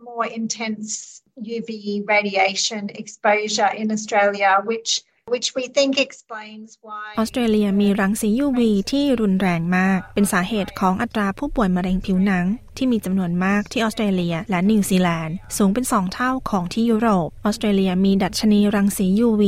[0.08, 1.17] more intense
[1.56, 1.70] UV
[2.14, 4.90] radiation exposure in Australia, which
[5.34, 12.46] which we think explains why ออสเตรเลียมีรังสี UV ที่รุนแรงมาก เป็นสาเหตุของอัตราผู้ป่วยมะเร็งผิวหนัง
[12.76, 19.42] ที่มีจำนวนมากที่ออสเตรเลียและนิวซีแลนด์ สูงเป็น 2 เท่าของที่ยุโรป ออสเตรเลียมีดัชนีรังสี UV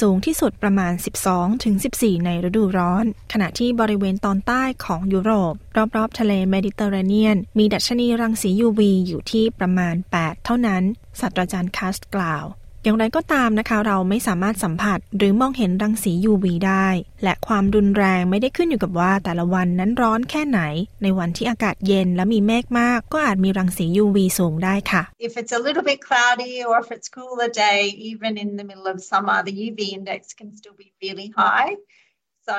[0.00, 0.92] สูงที่สุดประมาณ
[1.58, 5.54] 12-14 ในฤดูร้อน ขณะที่บริเวณตอนใต้ของยุโรป
[5.96, 10.82] รอบๆ ทะเลเมดิเตอร์เรเนียน มีดัชนีรังสี UV อยู่ที่ประมาณ 8 เท่านั้น
[11.20, 12.44] ศาสตราจารย์คัสต์กล่าว
[12.86, 16.86] อย่างไรก็ตามนะคะ เราไม่สามารถสัมผัสหรือมองเห็นรังสี UV ได้
[17.22, 20.60] และความรุนแรงไม่ได้ขึ้นอยู่กับว่าแต่ละวันนั้นร้อนแค่ไหน
[21.02, 27.80] ในวันที่อากาศเย็นและมีเมฆมาก ก็อาจมีรังสี UV สูงได้ค่ะ if it's a little bit cloudy or if it's cooler day,
[28.10, 31.72] even in the middle of summer, the UV index can still be really high.
[32.46, 32.56] So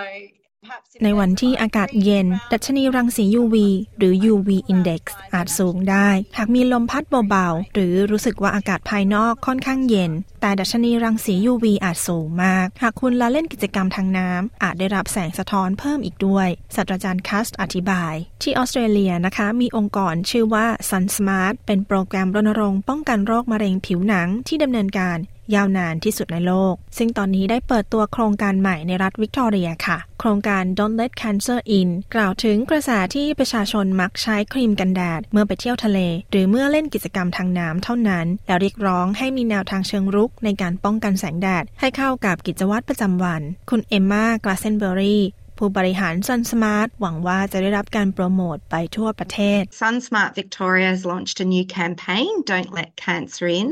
[1.03, 3.55] ในวันที่อากาศเย็น ดัชนีรังสี UV
[3.97, 5.01] หรือ UV index
[5.33, 25.17] อาจสูงได้ หากมีลมพัดเบาๆ หรือรู้สึกว่าอากาศภายนอกค่อนข้างเย็น แต่ดัชนีรังสี UV อาจสูงมาก หากคุณละเล่นกิจกรรมทางน้ำ อาจได้รับแสงสะท้อนเพิ่มอีกด้วย ศาสตราจารย์คัสต์อธิบาย ที่ออสเตรเลียนะคะ มีองค์กรชื่อว่า Sun Smart เป็นโปรแกรมรณรงค์ป้องกันโรคมะเร็งผิวหนังที่ดำเนินการ
[25.55, 35.99] ยาวนานที่สุดในโลก ซึ่งตอนนี้ได้เปิดตัวโครงการใหม่ในรัฐวิกตอเรียค่ะ โครงการ Don't Let Cancer In กล่าวถึงกระแสที่ประชาชนมักใช้ครีมกันแดด เมื่อไปเที่ยวทะเล
[36.31, 45.23] หรือเมื่อเล่นกิจกรรมทางน้ำเท่านั้น แล้วเรียกร้องให้มีแนวทางเชิงรุกในการป้องกันแสงแดด ให้เข้ากับกิจวัตรประจำวัน คุณเอมมากลาเซนเบอรี่
[45.57, 53.67] ผู้บริหาร Sun Smart หวังว่าจะได้รับการโปรโมทไปทั่วประเทศ SunSmart Victoria has launched a new campaign, Don't Let Cancer In,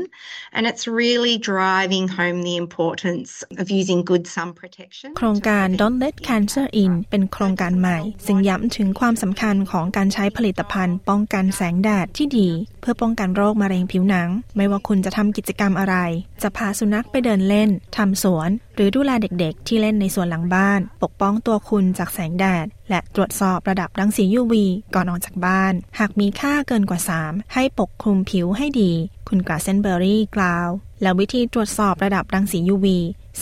[0.56, 5.08] and it's really driving home the importance of using good sun protection.
[5.18, 12.48] โครงการ Don't Let Cancer In เป็นโครงการใหม่ ซึ่งย้ำถึงความสำคัญของการใช้ผลิตภัณฑ์ป้องกันแสงแดดที่ดี
[12.80, 15.96] เพื่อป้องกันโรคมะเร็งผิวหนัง ไม่ว่าคุณจะทำกิจกรรมอะไร
[16.42, 24.54] จะพาสุนัขไปเดินเล่นทำสวน หรือดูแลเด็กๆ ที่เล่นในสวนหลังบ้าน ปกป้องตัวคุณจากแสงแดด และตรวจสอบระดับรังสี UV
[24.94, 28.92] ก่อนออกจากบ้าน หากมีค่าเกินกว่า 3 ให้ปกคลุมผิวให้ดี
[29.28, 30.68] คุณกราเซนเบอรี่กล่าว
[31.02, 32.86] และวิธีตรวจสอบระดับรังสี UV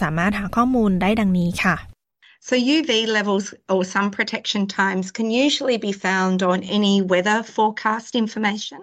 [0.01, 1.77] สามารถหาข้อมูลได้ดังนี้ค่ะ
[2.49, 8.11] So UV levels or sun protection times can usually be found on any weather forecast
[8.23, 8.81] information.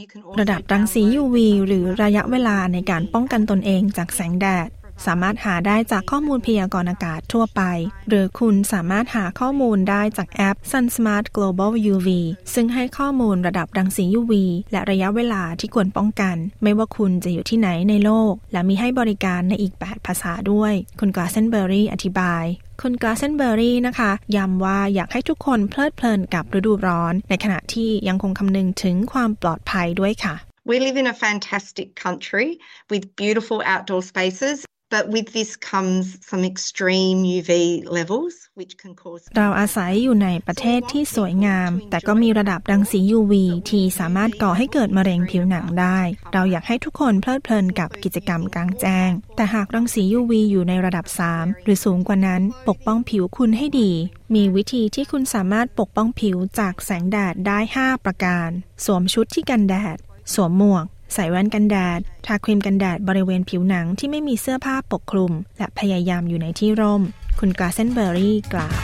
[0.00, 4.68] You can also ระดับรังสี download UV หรือระยะเวลาในการป้องกันตนเองจากแสงแดด
[5.06, 7.62] สามารถหาได้จากข้อมูลพยากรณ์อากาศทั่วไป
[8.08, 12.08] หรือคุณสามารถหาข้อมูลได้จากแอป Sun Smart Global UV
[12.54, 14.32] ซึ่งให้ข้อมูลระดับรังสี UV
[14.72, 22.44] และระยะเวลาที่ควรป้องกัน ไม่ว่าคุณจะอยู่ที่ไหนในโลก และมีให้บริการในอีก 8 ภาษาด้วย คุณกราเซนเบอรี่อธิบาย
[22.82, 30.36] คุณกราเซนเบอรี่นะคะย้ำว่าอยากให้ทุกคนเพลิดเพลินกับฤดูร้อน ในขณะที่ยังคงคำนึงถึงความปลอดภัยด้วยค่ะ
[30.70, 32.48] We live in a fantastic country
[32.92, 34.56] with beautiful outdoor spaces,
[34.96, 37.52] but with this comes some extreme UV
[37.98, 43.32] levels, which can cause เราอาศัยอยู่ในประเทศที่สวยงาม แต่ก็มีระดับรังสี UV
[43.70, 45.98] ที่สามารถก่อให้เกิดมะเร็งผิวหนังได้
[46.32, 51.06] เราอยากให้ทุกคนเพลิดเพลินกับกิจกรรมกลางแจ้ง แต่หากรังสี UV อยู่ในระดับ
[51.36, 53.92] 3 หรือสูงกว่านั้น ปกป้องผิวคุณให้ดี
[54.34, 58.48] มีวิธีที่คุณสามารถปกป้องผิวจากแสงแดดได้ 5 ประการ
[58.84, 59.98] สวมชุดที่กันแดด
[60.34, 67.02] สวมหมวก ใส่แว่นกันแดด ทาครีมกันแดดบริเวณผิวหนังที่ไม่มีเสื้อผ้าปกคลุม และพยายามอยู่ในที่ร่ม
[67.40, 68.78] คุณกาเซนเบอร์รี่กล่าว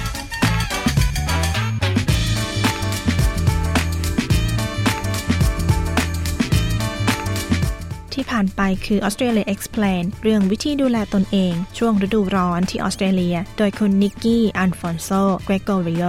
[8.15, 15.09] ที่ผ่านไปคือ Australia Explain เรื่องวิธีดูแลตนเอง ช่วงฤดูร้อนที่ออสเตรเลีย โดยคุณนิกกี้อันฟอนโซ
[15.45, 16.05] เกรโกริโอ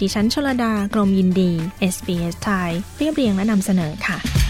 [0.00, 1.52] ดิฉันชลดากรมยินดี
[1.94, 4.43] SBS ไทยเรียบเรียงและนำเสนอค่ะ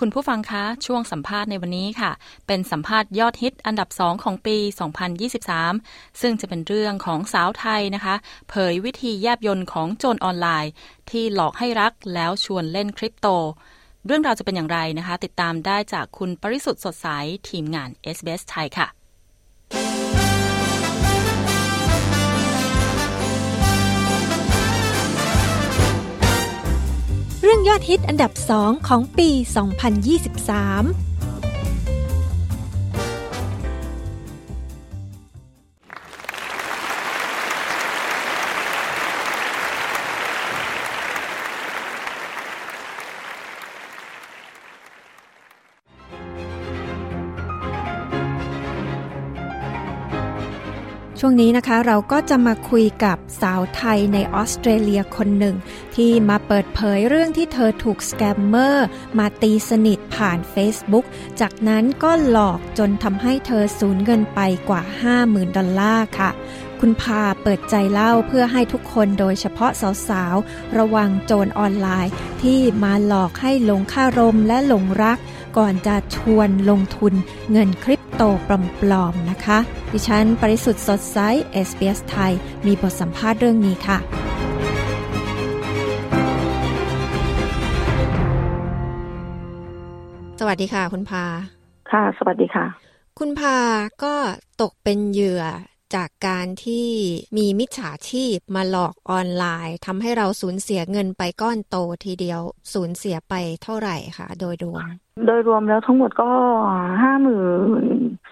[0.00, 2.10] คุณผู้ฟังคะช่วงสัมภาษณ์ในวันนี้ค่ะ
[2.46, 4.56] เป็นสัมภาษณ์ยอดฮิตอันดับ2ของปี
[5.38, 8.14] 2023 ซึ่งจะเป็นเรื่องของสาวไทยนะคะ
[8.50, 10.72] เผยวิธีแยบยนต์ของโจรออนไลน์
[11.10, 13.26] ที่หลอกให้รักแล้วชวนเล่นคริปโต
[14.06, 17.08] เรื่องราวจะเป็นอย่างไรนะคะ ติดตามได้จากคุณปริสุทธ์สดใส
[17.48, 19.05] ทีมงาน SBS ไทยค่ะ
[27.48, 29.30] เรื่องยอดฮิตอันดับ2ของปี
[30.18, 31.05] 2023
[51.28, 55.56] ช่วงนี้นะคะเราก็จะมาคุยกับสาวไทยในออสเตรเลียคนหนึ่ง
[55.94, 58.86] ที่มาเปิดเผยเรื่องที่เธอถูกสแกมเมอร์
[59.18, 61.04] มาตีสนิทผ่าน Facebook
[61.40, 64.82] จากนั้นก็หลอกจนทำให้เธอสูญเงินไปกว่า
[65.18, 66.30] 50,000 ดอลลาร์ค่ะ
[66.80, 69.70] คุณพาเปิดใจเล่าเพื่อให้ทุกคนโดยเฉพาะ
[70.08, 72.12] สาวๆ ระวังโจรออนไลน์
[72.42, 75.18] ที่มาหลอกให้หลงค่ารมและหลงรัก
[75.58, 77.14] ก่อนจะชวนลงทุน
[77.52, 79.58] เงินคริปโตปลอมๆนะคะ
[79.98, 81.18] ดิฉัน ปริสุทธ์สดใส
[81.68, 82.32] SBS ไทย
[82.66, 83.98] มีบทสัมภาษณ์เรื่องนี้ค่ะ
[90.40, 91.24] สวัสดีค่ะ คุณพา
[91.90, 92.66] ค่ะ สวัสดีค่ะ
[93.18, 93.58] คุณพา
[94.04, 94.14] ก็
[94.62, 95.44] ตกเป็นเหยื่อ
[95.94, 96.88] จากการที่
[97.36, 102.40] มีมิจฉาชีพมาหลอกออนไลน์ทำให้เราสูญเสียเงินไปก้อนโตทีเดียว
[102.72, 104.86] สูญเสียไปเท่าไหร่คะโดยรวม
[105.24, 106.28] โดยรวมแล้วทั้งหมดก็
[107.02, 107.42] ห้าหมื่
[107.82, 107.84] น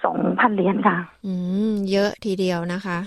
[0.05, 1.35] สองพันเหรียญค่ะ อื
[1.70, 2.99] ม เยอะทีเดียวนะคะ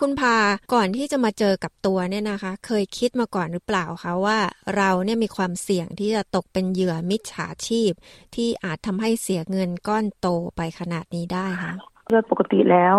[0.00, 0.36] คุณพา
[0.72, 4.38] ก่อนที่จะมาเจอกับตัวเนี่ยนะคะ เคยคิดมาก่อนหรือเปล่าคะว่า
[4.76, 7.92] เราเนี่ยมีความเสี่ยงที่จะตกเป็นเหยื่อมิจฉาชีพ
[8.34, 11.72] ที่อาจทำให้เสียเงินก้อนโตไปขนาดนี้ได้คะ
[12.10, 12.98] โดยปกติแล้ว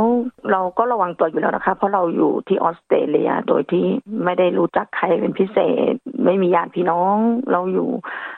[0.52, 3.86] เราก็ระวังตัวอยู่แล้วนะคะ เพราะเราอยู่ที่ออสเตรเลียโดยที่
[4.24, 5.58] ไม่ได้รู้จักใครเป็นพิเศ
[5.92, 5.94] ษ
[6.26, 7.16] ไม่มีญาติพี่น้อง
[7.52, 7.90] เราอยู่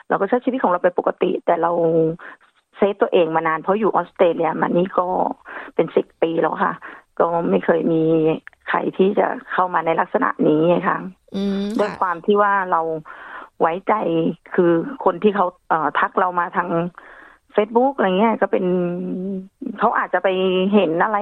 [0.08, 1.72] เราก็ใช้ชีวิตของเราไปปกติ แต่เรา
[2.76, 5.06] เซฟตัวเองมานานเพราะอยู่ออสเตรเลียมานี่ก็
[5.74, 6.74] เป็นสิบปีแล้วค่ะ
[7.20, 8.02] ก็ไม่เคยมี
[8.68, 10.98] ใครที่จะเข้ามาในลักษณะนี้ค่ะ
[11.78, 12.80] ด้วยความที่ว่าเรา
[13.60, 13.94] ไว้ใจ
[14.54, 14.72] คือ
[15.04, 16.68] คนที่เขาเทักเรามาทาง
[17.60, 18.64] Facebook อะไรเงี้ยก็เป็น
[19.78, 20.28] เขาอาจจะไป
[20.74, 21.18] เห็นอะไร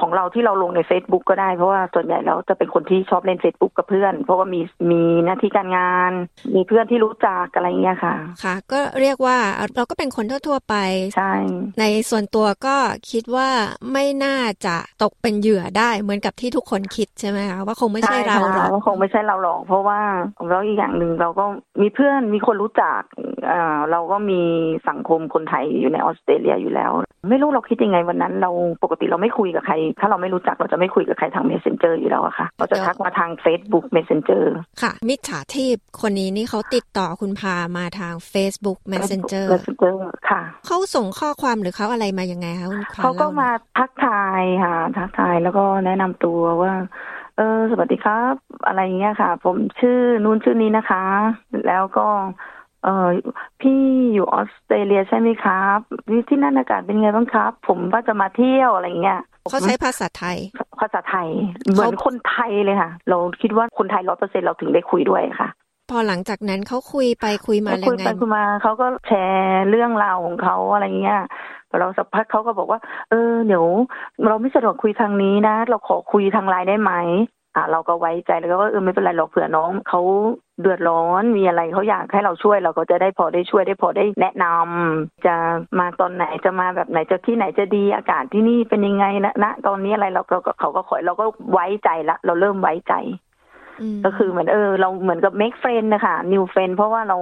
[0.00, 6.12] ของเราที่เราลงใน Facebook ก็ได้ เพราะว่าส่วนใหญ่แล้วจะเป็นคนที่ชอบเล่น Facebook กับเพื่อน เพราะว่ามีมีหน้าที่การงาน
[6.54, 9.38] มีเพื่อนที่รู้จักอะไรเงี้ยค่ะ ค่ะ ก็เรียกว่า
[9.76, 10.74] เราก็เป็นคนทั่ว ๆ ไป
[11.16, 11.32] ใช่
[11.80, 12.76] ในส่วนตัวก็
[13.10, 13.48] คิดว่า
[13.92, 20.00] ไม่น่าจะตกเป็นเหยื่อได้เหมือนกับที่ทุกคนคิดใช่ไหมคะว่าคงไม่ใช่เราหรอกว่าคงไม่ใช่เราหรอก เพราะว่า
[20.48, 21.44] เราอีกอย่างหนึ่งเราก็
[21.80, 23.00] มีเพื่อนมีคนรู้จัก
[23.50, 24.40] อ่าเราก็มี
[24.88, 26.92] สังคมคนไทยอยู่ในออสเตรเลียอยู่แล้ว
[27.28, 28.50] ไม่รู้เราคิดยังไงวันนั้น เรา
[28.82, 34.44] ปกติเราไม่คุยกับใคร ถ้าเราไม่รู้จักเราจะไม่คุยกับใครทาง messenger อยู่แล้วอะค่ะ เราจะทักมาทาง Facebook messenger
[34.82, 39.96] ค่ะ มิจฉาชีพคนนี้นี่เขาติดต่อคุณพามาทาง Facebook messenger messenger
[40.30, 46.72] ค่ะเขาส่งข้อความหรือเขาอะไรมายังไงคะคุณพาเขาก็มาทักทายค่ะทักทายแล้วก็แนะนำตัวว่า
[47.36, 48.34] เออสวัสดีครับ
[48.66, 51.04] อะไรเงี้ยค่ะ ผมชื่อนู้นชื่อนี้นะคะ
[51.66, 52.06] แล้วก็
[52.84, 53.08] เออ
[53.60, 53.78] พี่
[54.14, 55.78] อยู่ออสเตรเลียใช่ไหมครับ
[56.28, 60.38] ที่นั่นอากาศเป็นไงบ้างครับ ผมว่าจะมาเที่ยวอะไรเงี้ยเขาใช้ภาษาไทย
[60.80, 61.28] ภาษาไทย
[61.72, 65.48] เหมือนคนไทยเลยค่ะ เราคิดว่าคนไทยร้อยเปอร์เซ็นเราถึงได้คุยด้วยค่ะ
[65.90, 71.20] พอหลังจากนั้นเขาคุยไปคุยมาคุยไปคุยมาเขาก็แชร์เรื่องราวของเขาอะไรเงี้ย
[71.78, 73.66] เราสักพักเขาก็บอกว่า เออเดี๋ยว
[74.26, 76.92] เราไม่สะดวกคุยทางนี้นะ เราขอคุยทางไลน์ได้ไหม
[77.54, 80.00] อ่าเราก็ไว้ใจแล้วก็เออไม่เป็นไรหรอกเผื่อน้องเขา
[80.60, 85.34] เดือดร้อนมีอะไรเขาอยากให้เราช่วยเราก็จะได้พอได้ช่วยได้พอได้แนะนำจะ
[85.78, 92.94] มาตอนไหนจะมาแบบไหนจะที่ไหนจะดีอากาศที่นี่เป็นยังไงนะณตอนนี้อะไรเราก็เขาก็ขอเราก็ไว้ใจละ เราเริ่มไว้ใจ
[94.04, 97.16] ก็คือเหมือนเออ เราเหมือนกับ make friend นะคะ new friend เพราะว่าเรา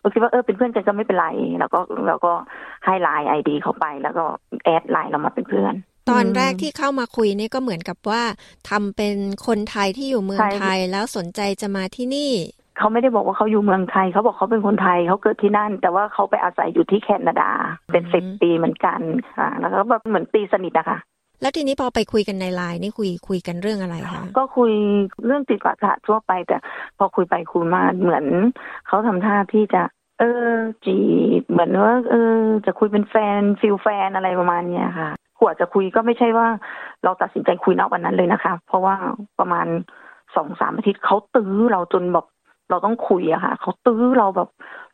[0.00, 1.28] เราคิดว่าเออเป็นเพื่อนกันก็ไม่เป็นไร
[1.60, 2.32] แล้วก็เราก็
[2.84, 4.24] ให้ไลน์ไอดีเขาไป แล้วก็
[4.64, 5.74] แอดไลน์เรามาเป็นเพื่อน
[6.10, 8.22] ตอนแรกที่เข้ามาคุยนี่ก็เหมือนกับว่า
[8.68, 12.32] ทำเป็นคนไทยที่อยู่เมืองไทยแล้วสนใจจะมาที่นี่
[12.78, 17.50] เขาไม่ได้บอกว่าเขาอยู่เมืองไทย เขาบอกเขาเป็นคนไทยเขาเกิดที่นั่น แต่ว่าเขาไปอาศัยอยู่ที่แคนาดา
[17.92, 19.00] เป็นสิบปีเหมือนกัน
[19.38, 20.98] ค่ะแล้วก็แบบเหมือนตีสนิทอะค่ะ
[21.42, 24.72] แล้วทีนี้พอไปคุยกันในไลน์นี่คุยคุยกันเรื่องอะไรคะก็คุย
[25.26, 26.56] เรื่องติดปัญหาทั่วไป แต่
[26.98, 28.24] พอคุยไปคุยมาเหมือน
[28.86, 29.82] เขาทำท่าที่จะ
[30.18, 30.54] เออ
[30.86, 30.98] จี
[31.40, 36.48] บเหมือนว่าเออ จะคุยเป็นแฟน feel แฟนอะไรประมาณเนี้ยค่ะ กว่าจะคุยก็ไม่ใช่ว่า
[37.04, 38.94] เราตัดสินใจคุยณวันนั้นเลยนะคะ เพราะว่า
[39.38, 39.66] ประมาณ
[40.36, 42.26] สองสามอาทิตย์เขาตื้อเราจนแบบ
[42.70, 44.48] เราต้องคุยอะค่ะเขาตื้อเราแบบ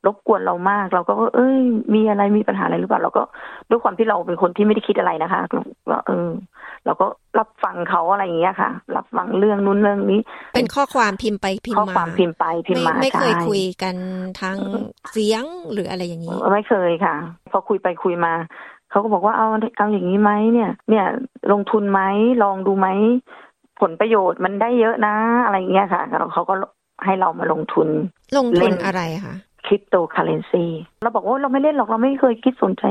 [0.07, 1.57] รบกวนเรามาก เราก็เอ้ย
[1.95, 3.23] มีอะไรมีปัญหาอะไรหรือเปล่าเราก็
[3.71, 6.29] ด้วยความที่เราเป็นคนที่ไม่ได้คิดอะไรนะคะก็เออ
[6.85, 7.07] เราก็
[7.39, 10.21] รับฟังเขาอะไรอย่างเงี้ยค่ะ รับฟังเรื่องนู้นเรื่องนี้
[10.55, 13.97] เป็นข้อความพิมพ์ไปพิมพ์มาข้อความพิมพ์ไปพิมพ์มาไม่เคยคุยกัน
[14.41, 14.57] ทาง
[15.13, 17.17] เสียงหรืออะไรอย่างนี้ ไม่เคยค่ะ
[17.51, 18.33] พอคุยไปคุยมา
[18.91, 21.07] เขาก็บอกว่าเอาเอาอย่างนี้ไหมเนี่ย เนี่ย
[21.53, 22.01] ลงทุนไหม
[22.43, 22.89] ลองดูไหม
[23.81, 26.55] ผลประโยชน์มันได้เยอะนะ อะไรอย่างเงี้ยค่ะเขาก็
[27.05, 27.89] ให้เรามาลงทุน
[28.37, 29.35] ลงทุนอะไรคะ
[29.67, 30.65] คริปโตเคอเรนซี
[31.03, 32.85] เราบอกว่าเราไม่เล่นหรอกเราไม่เคยคิดสนใจ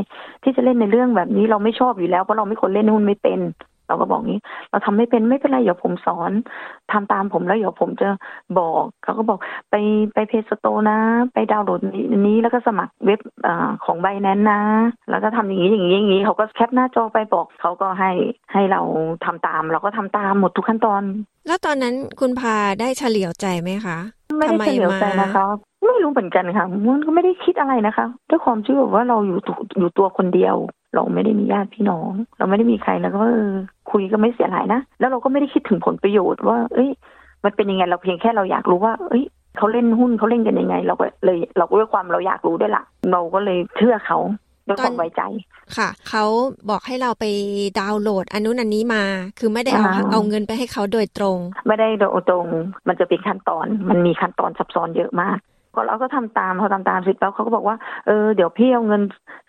[0.43, 3.39] ที่จะเล่นในเรื่องแบบนี้เราไม่ชอบอยู่แล้วเพราะเราไม่คนเล่นหุ้นไม่เป็น
[3.87, 6.31] เราก็บอกงี้ เราทำไม่เป็นไม่เป็นไรเดี๋ยวผมสอน
[6.91, 8.09] ทำตามผมแล้วเดี๋ยวผมจะ
[8.59, 9.39] บอกเขาก็บอก
[9.71, 9.75] ไป
[10.13, 10.97] ไปเพจสโตนะ
[11.33, 11.79] ไปดาวน์โหลด
[12.27, 13.49] นี้แล้วก็สมัครเว็บอ
[13.85, 14.61] ของใบนั้นนะ
[15.09, 18.11] แล้วก็ทำอย่างนี้อย่างนี้อย่างนี้เขาก็แคปหน้าจอไปบอกเขาก็ให้
[18.53, 18.81] ให้เรา
[19.25, 21.03] ทำตาม เราก็ทำตามหมดทุกขั้นตอน
[21.47, 23.97] แล้วตอนนั้นคุณพาได้เฉลียวใจไหมคะ
[24.37, 25.45] ไม่ได้เฉลียวใจนะคะ
[25.85, 29.39] ไม่รู้เหมือนกันค่ะมันก็ไม่ได้คิดอะไรนะคะด้วยความที่แบบว่าเราอยู่
[29.77, 30.55] อยู่ตัวคนเดียว
[30.95, 33.53] เราไม่ได้มีญาติพี่น้อง เราไม่ได้มีใครแล้วก็เออ
[33.91, 36.89] คุยก็ไม่เสียหายนะ แล้วเราก็ไม่ได้คิดถึงผลประโยชน์ว่า เอ้ย
[37.43, 39.23] มันเป็นยังไงเราเพียงแค่เราอยากรู้ว่า เอ้ย
[39.57, 44.19] เขาเล่นหุ้นเขาเล่นกันยังไง เราก็เลยเราก็ด้วยความเราอยากรู้ด้วยละ่ะเราก็เลยเชื่อเขา
[44.67, 45.21] ด้วยความไว้ใจ
[45.77, 46.25] ค่ะ เขา
[46.69, 47.25] บอกให้เราไป
[47.79, 49.03] ดาวน์โหลดอันนู้นอันนี้มา
[49.39, 52.45] คือไม่ได้เอาเอาเงินไปให้เขาโดยตรง ไม่ได้โดยตรง
[52.87, 55.37] มันจะเป็นขั้นตอน มันมีขั้นตอนซับซ้อนเยอะมาก
[55.75, 59.01] ก็เราก็ทำตามเขาทำตามเสร็จแล้วเขาก็บอกว่า เออ เดี๋ยวพี่เอาเงิน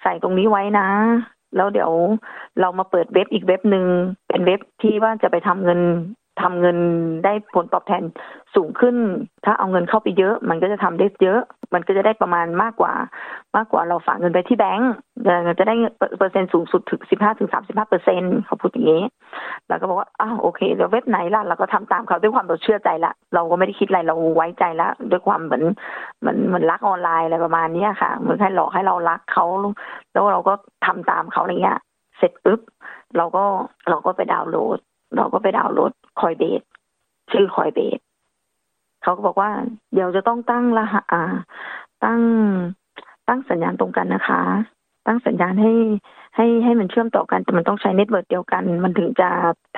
[0.03, 0.89] ใส่ตรงนี้ไว้นะ
[1.55, 1.91] แล้วเดี๋ยว
[2.61, 3.85] เรามาเปิดเว็บอีกเว็บหนึ่ง
[4.29, 5.81] เป็นเว็บที่ว่าจะไปทำเงิน
[6.40, 6.79] ทำเงิน
[7.25, 8.03] ได้ผลตอบแทน
[8.55, 8.96] สูงขึ้น
[9.44, 11.40] ถ้าเอาเงินเข้าไปเยอะ มันก็จะทำได้เยอะ
[11.75, 12.92] มันก็จะได้ประมาณมากกว่า
[13.57, 14.92] มากกว่าเราฝากเงินไปที่แบงก์
[15.59, 15.75] จะได้
[16.18, 19.03] เปอร์เซ็นต์สูงสุดถึงสิบห้าถึงสามสิบห้าเปอร์เซ็นต์เขาพูดอย่างนี้
[19.68, 25.62] แล้วก็บอกว่าอ้าวโอเคเดี๋ยวเว็บไหนล่ะเราก็ทำตามเขาด้วยความเราเชื่อใจละเราก็ไม่ได้คิดอะไรเราไว้ใจละด้วยความเหมือน
[26.20, 29.44] เหมือนเหมือนรักออนไลน์อะไรประมาณนี้ค่ะเหมือนให้หลอกให้เรารักเขา
[30.12, 30.55] แล้วเราก็
[30.87, 31.81] ทำตามเขาอะไรเงี้ย
[32.18, 32.61] เสร็จปุ๊บ
[33.16, 33.44] เราก็
[33.90, 34.79] เราก็ไปดาวน์โหลด
[35.16, 36.62] เราก็ไปดาวน์โหลด Coinbase
[37.33, 38.01] ชื่อ Coinbase
[39.03, 39.51] เขาก็บอกว่า
[39.92, 41.23] เดี๋ยวจะต้องตั้งรหัสอ่า
[42.05, 42.21] ตั้ง
[43.29, 44.42] ตั้งสัญญาณตรงกันนะคะ
[45.07, 45.73] ตั้งสัญญาณให้
[46.37, 49.29] ให้ให้มันเชื่อมต่อกันแต่มันต้องใช้ network เดียวกัน มันถึงจะ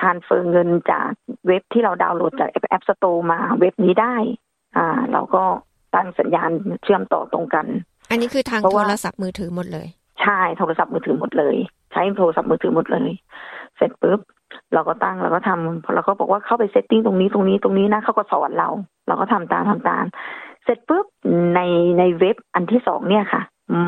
[0.01, 1.09] transfer เงินจาก
[1.47, 4.15] เว็บที่เราดาวน์โหลดจาก App Store มาเว็บนี้ได้
[4.77, 5.43] อ่า เราก็
[5.95, 6.49] ตั้งสัญญาณ
[6.83, 7.65] เชื่อมต่อตรงกัน
[8.09, 9.87] อันนี้คือทางโทรศัพท์มือถือหมดเลย
[10.21, 11.55] ใช่โทรศัพท์มือถือหมดเลย
[11.91, 13.09] ใช้โทรศัพท์มือถือหมดเลย
[13.77, 14.19] เสร็จปุ๊บ
[14.73, 18.69] เราก็ตั้งเราก็ทำเราก็บอกว่าเข้าไป setting ตรงนี้ตรงนี้ตรงนี้นะเขาก็สอนเรา
[19.07, 20.05] เราก็ทำตามทำตาม
[20.63, 21.05] เสร็จปุ๊บ
[21.55, 21.59] ใน
[21.99, 23.41] ในเว็บอันที่สองเนี่ยค่ะ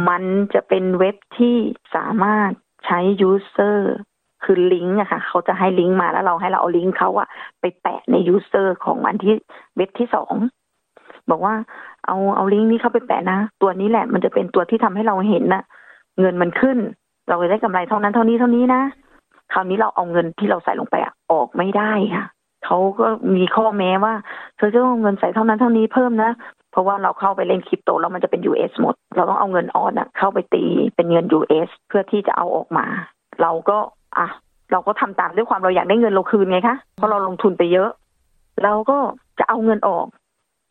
[0.10, 1.56] มันจะเป็นเว็บที่
[1.96, 2.52] สามารถ
[2.86, 3.96] ใช้ user
[4.44, 7.28] คือลิงก์อะค่ะเขาจะให้ลิงก์มาแล้วเราให้เราเอาลิงก์เขาอะ
[7.60, 9.34] ไปแปะใน user ของอันที่
[9.78, 10.34] เว็บที่สอง
[11.30, 11.56] บอกว่า
[12.06, 15.64] เอาเอาลิงก์นี้เข้าไปแปะนะ ตัวนี้แหละมันจะเป็นตัวที่ทำให้เราเห็นนะ
[16.20, 16.78] เงินมันขึ้น
[17.30, 18.82] เราจะได้กำไรเท่านั้นเท่านี้เท่านี้นะ
[19.54, 22.26] คราวนี้เราเอาเงินที่เราใส่ลงไปอะออกไม่ได้ค่ะ
[22.66, 24.14] เขาก็มีข้อแม้ว่า
[24.58, 26.32] เธอจะต้องเงินใส่เท่านั้นเท่านี้เพิ่มนะ
[26.72, 30.64] เพราะว่าเราเข้าไปเล่นคริปโตแล้วมันจะเป็น US หมด เราต้องเอาเงินออสอะเข้าไปตี
[30.96, 32.86] เป็นเงิน US เพื่อที่จะเอาออกมา
[33.42, 33.78] เราก็
[34.18, 34.28] อะ
[34.72, 37.90] เราก็ทำตามด้วยความเราอยากได้เงินเราคืนไงคะเพราะเราลงทุนไปเยอะ
[38.64, 38.98] เราก็
[39.40, 40.06] จะเอาเงินออก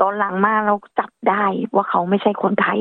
[0.00, 2.80] ตอนหลังมาเราจับได้ว่าเขาไม่ใช่คนไทย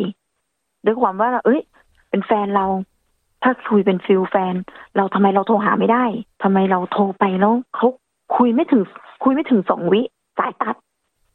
[0.85, 1.61] ด้วยความว่า เอ้ย
[2.09, 2.65] เป็นแฟนเรา
[3.43, 4.55] ถ้าคุยเป็นฟิลแฟน
[4.95, 6.05] เราทำไมเราโทรหาไม่ได้
[6.43, 7.87] ทำไมเราโทรไปแล้วเขา
[8.37, 8.81] คุยไม่ถึง
[9.23, 10.01] คุยไม่ถึงสองวิ
[10.37, 10.75] สายตัด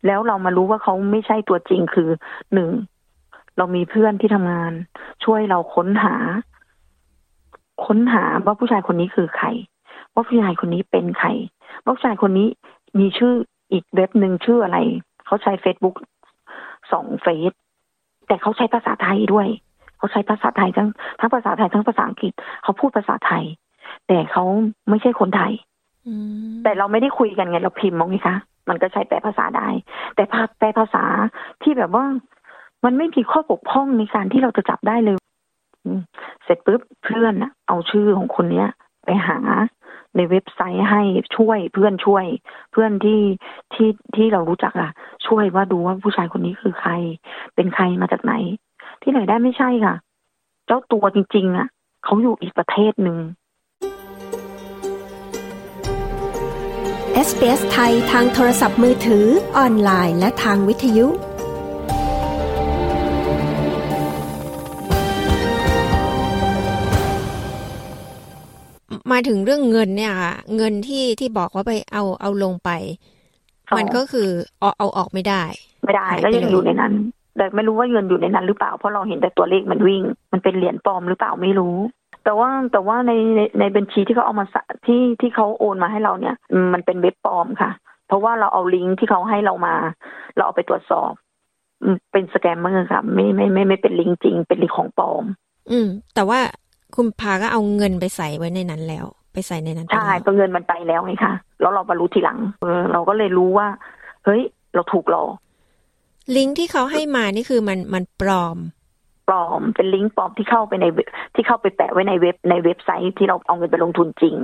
[0.07, 2.09] แล้วเรามารู้ว่าเขาไม่ใช่ตัวจริงคือ
[2.55, 2.71] หนึ่ง
[3.57, 4.73] เรามีเพื่อนที่ทำงาน
[5.25, 6.15] ช่วยเราค้นหา
[7.87, 9.47] ค้นหาว่าผู้ชายคนนี้คือใคร
[10.15, 11.29] ว่าผู้ชายคนนี้เป็นใคร
[11.85, 12.49] ว่าผู้ชายคนนี้
[12.99, 13.35] มีชื่อ
[13.73, 14.79] อีกเว็บหนึ่งชื่ออะไร
[15.27, 15.97] เขาใช้เฟซบุ๊ก
[16.93, 17.53] สองเฟซ
[18.27, 19.49] แต่เขาใช้ภาษาไทยด้วย
[20.05, 20.89] เขาใช้ภาษาไทยทั้ง
[21.21, 22.33] ทั้งภาษาไทยทั้งภาษาอังกฤษ
[22.63, 23.45] เขาพูดภาษาไทย
[24.07, 24.45] แต่เขา
[24.89, 25.53] ไม่ใช่คนไทย
[26.63, 28.37] แต่เราไม่ได้คุยกันไงเราพิมพ์มองไงคะ
[28.69, 29.69] มันก็ใช้แปลภาษาได้
[30.15, 30.25] แต่
[30.59, 31.05] แปลภาษา
[31.63, 32.05] ที่แบบว่า
[32.85, 35.19] มันไม่มีข้อบกพร่องในการที่เราจะจับได้เลย
[36.45, 37.35] เสร็จปุ๊บเพื่อน
[37.69, 38.69] เอาชื่อของคนเนี้ย
[39.05, 39.39] ไปหา
[40.17, 41.03] ในเว็บไซต์ให้
[41.37, 42.25] ช่วยเพื่อนช่วย
[42.73, 43.21] เพื่อนที่
[43.75, 44.91] ที่ที่เรารู้จักอะ
[45.27, 46.93] ช่วยว่าดูว่าผู้ชายคนนี้คือใคร
[47.55, 48.35] เป็นใครมาจากไหน
[49.03, 49.95] ที่ไหนได้ไม่ใช่ค่ะ
[50.67, 51.69] เจ้าตัวจริงๆอะ
[52.05, 53.19] เขาอยู่อีกประเทศหนึ่ง
[57.27, 59.27] SBS ไทยทางโทรศัพท์มือถือ
[59.57, 61.07] ออนไลน์และทางวิทยุ
[69.13, 72.71] มาถึงเรื่องเงินเนี่ยค่ะเงินที่ที่บอกว่าไปเอาเอาลงไป
[73.77, 74.29] มันก็คือ
[74.61, 75.43] เอาเอาออกไม่ได้
[75.85, 76.93] ไม่ได้แล้วยังอยู่ในนั้น
[77.37, 81.77] แต่ไม่รู้ว่าเงินอยู่ในนั้นหรือเปล่าเพราะเราเห็นแต่ตัวเลขมันวิ่ง มันเป็นเหรียญปลอมหรือเปล่าไม่รู้
[82.25, 84.47] แต่ว่าแต่ว่าในในในบัญชีที่เขาเอามา
[84.87, 86.35] ที่ที่เขาโอนมาให้เราเนี่ย
[86.73, 87.71] มันเป็นเว็บปลอมค่ะ
[88.07, 89.75] เพราะว่าเราเอาลิงก์ที่เขาให้เรามา
[90.35, 91.13] เราเอาไปตรวจสอบ
[92.13, 95.25] เป็นสแกมเมอร์ค่ะไม่ไม่ไม่ไม่เป็นลิงก์จริง เป็นลิงก์ของปลอม
[95.71, 96.39] อืม แต่ว่า
[96.97, 103.67] คุณพาก็เอาเงินไปใส่ไว้ในนั้นแล้ว ไปใส่ในนั้นใช่ตัวเงินมันไปแล้วไงคะแล้วเรามารู้ทีหลังเออเราก็เลยรู้ว่า
[104.25, 104.43] เฮ้ย
[104.75, 105.29] เราถูกหลอก
[106.37, 108.59] ลิงก์ที่เขาให้มานี่คือมันมันปลอม
[109.29, 110.87] ปลอมเป็นลิงก์ปลอมที่เข้าไปใน
[111.35, 114.37] ที่เข้าไปแปะไว้ในเว็บในเว็บไซต์ที่เราเอาเงินไปลงทุนจริง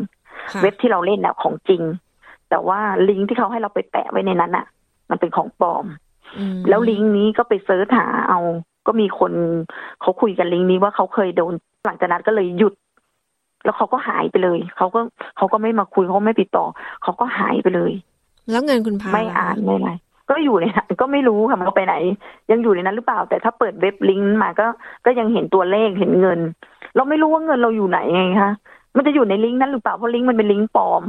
[0.63, 1.83] เว็บที่เราเล่นน่ะของจริง
[2.51, 4.67] แต่ว่าลิงก์ที่เขาให้เราไปแปะไว้ในนั้นน่ะ
[5.11, 5.87] มันเป็นของปลอม
[6.69, 8.39] แล้วลิงก์นี้ก็ไปเซิร์ชหาเอา
[8.87, 9.33] ก็มีคน
[10.01, 11.53] เขาคุยกันลิงก์นี้ว่าเขาเคยโดน
[11.87, 12.75] หลังจากนั้นก็เลยหยุด
[13.65, 15.01] แล้วเขาก็หายไปเลยเขาก็
[15.37, 16.65] เขาก็ไม่มาคุยเขาไม่ติดต่อ
[17.03, 17.93] เขาก็หายไปเลย
[18.51, 19.91] แล้วเงินคุณพาไม่อ่านไม่อะไร
[20.31, 21.95] ก็อยู่ในนั้นก็ไม่รู้ค่ะมันไปไหน
[22.51, 24.67] ยังอยู่ในนั้นหรือเปล่า แต่ถ้าเปิดเว็บลิงก์มาก็
[25.05, 26.41] ก็ยังเห็นตัวเลขเห็นเงิน
[26.97, 28.53] เราไม่รู้ว่าเงินเราอยู่ไหนไงคะ
[28.97, 31.03] มันจะอยู่ในลิงก์นั้นหรือเปล่าเพราะลิงก์มันเป็นลิงก์ปลอม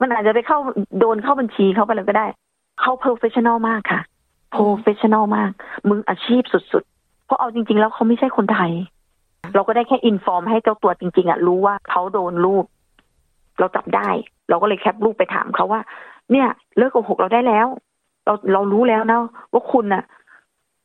[0.00, 0.58] มันอาจจะไปเข้า
[0.98, 2.26] โดนเข้าบัญชีเขาไปเลยก็ได้
[2.80, 4.00] เขา professional มากค่ะ
[4.52, 5.50] professional มาก
[5.88, 8.72] มืออาชีพสุดๆ เพราะเอาจริง ๆ แล้วเขาไม่ใช่คนไทย
[9.54, 12.64] เราก็ได้แค่ inform ให้เจ้าตัวจริง ๆอะรู้ว่าเขาโดนรูป
[13.58, 14.08] เราจับได้
[14.48, 15.80] เราก็เลยแคปรูปไปถามเขาว่า
[16.32, 17.66] เนี่ย เลิกโกหกเราได้แล้ว
[18.26, 19.18] เราเรารู้แล้วนะ
[19.52, 20.02] ว่าคุณน่ะ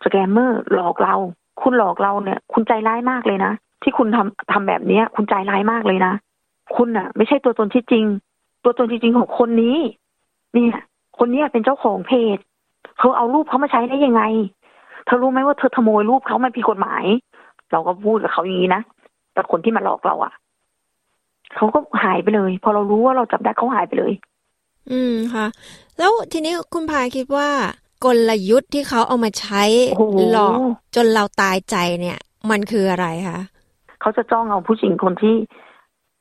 [0.04, 1.16] สแกมเมอร์หลอกเรา
[1.62, 3.52] คุณหลอกเราเนี่ย คุณใจร้ายมากเลยนะ
[3.84, 6.14] ที่คุณทำทำแบบเนี้ย คุณใจร้ายมากเลยนะ
[6.76, 8.06] คุณน่ะ ไม่ใช่ตัวตนที่จริง
[8.64, 9.78] ตัวตนที่จริงของคนนี้
[10.54, 10.80] เนี่ย
[11.18, 12.38] คนเนี้ยเป็นเจ้าของเพจ
[13.00, 14.24] เขาเอารูปเขามาใช้ได้ยังไง
[15.06, 17.04] เธอรู้ไหมว่าเธอขโมยรูปเขามันผิดกฎหมาย
[17.72, 18.82] เราก็พูดกับเขาอย่างนี้นะ
[19.34, 20.34] แต่คนที่มาหลอกเราอะ่ะ
[21.56, 24.14] เขาก็หายไปเลย พอเรารู้ว่าเราจับได้เขาหายไปเลย
[24.92, 25.46] อืมค่ะ
[26.02, 27.50] แล้วทีนี้คุณพาคิดว่า
[28.06, 29.64] กลยุทธ์ที่เขาเอามาใช้
[30.32, 30.60] หลอก
[30.96, 33.40] จนเราตายใจเนี่ย มันคืออะไรคะ
[34.02, 35.36] เขาจะจ้องเอาผู้หญิงคนที่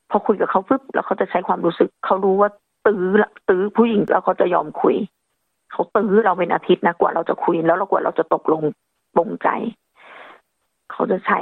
[0.09, 2.49] พอคุยกับเขาปุ๊บแล้วเขาจะใช้ความรู้สึก เขารู้ว่า
[2.85, 3.03] ตื้อ
[3.49, 4.95] ตื้อผู้หญิงแล้วเขาจะยอมคุย
[5.71, 8.61] เขาตื้อเราเป็นอาทิตย์นะกว่าเราจะคุยแล้วเรากว่าเราจะตกลง
[9.15, 9.49] ปรงใจ
[10.91, 11.39] เขาจะใช้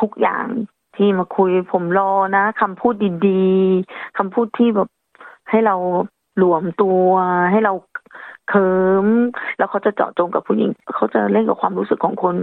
[0.00, 0.46] ทุกอย่าง
[0.96, 2.94] ที่มาคุยผมรอนะคำพูด
[3.28, 4.88] ดีๆคำพูดที่แบบ
[5.50, 5.76] ให้เรา
[6.38, 7.04] หลวมตัว
[7.50, 7.72] ให้เรา
[8.48, 8.68] เคลิ้
[9.04, 9.06] ม
[9.58, 12.36] แล้วเขาจะเจาะจงกับผู้หญิง เขาจะเล่นกับความรู้สึกของคน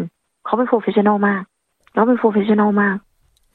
[0.46, 1.44] เขาเป็น professional มาก
[1.94, 2.98] แล้วเป็น professional มาก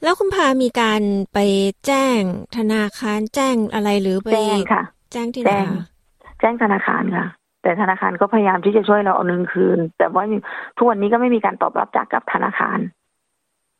[0.03, 1.01] แล้วคุณพามีการ
[1.33, 1.39] ไป
[1.85, 2.19] แจ้ง
[2.57, 5.51] ธนาคารแจ้งอะไรหรือไปแจ้งค่ะ แจ้งที่ไหน
[6.39, 7.25] แจ้งธนาคารค่ะ
[7.61, 10.23] แต่ธนาคารก็พยายามที่จะช่วยเราเอาเงินคืน แต่ว่า
[10.77, 12.79] ทุกวันนี้ก็ไม่มีการตอบรับจากกับธนาคาร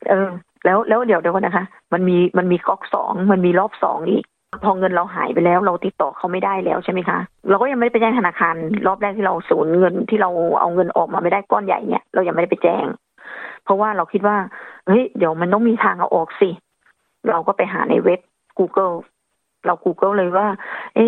[0.09, 0.29] เออ
[0.65, 4.25] แล้วแล้วเดี๋ยวเดี๋ยวนะคะ มันมีมันมีก๊อกสองมันมีรอบสองอีก
[4.63, 7.19] พอเงินเราหายไปแล้ว เราติดต่อเขาไม่ได้แล้วใช่ไหมคะ
[7.49, 8.55] เราก็ยังไม่ได้ไปแจ้งธนาคาร
[8.87, 10.29] รอบแรกที่เราสูญเงินที่เรา
[10.59, 12.85] เอาเงินออกมาไม่ได้ก้อนใหญ่เนี่ย เรายังไม่ได้ไปแจ้ง
[13.63, 14.37] เพราะว่าเราคิดว่า
[14.87, 16.49] เฮ้ยเดี๋ยวมันต้องมีทางเอาออกสิ
[17.29, 18.19] เราก็ไปหาในเว็บ
[18.59, 18.95] Google
[19.65, 20.47] เรา Google เลยว่า
[20.95, 21.07] เอ๊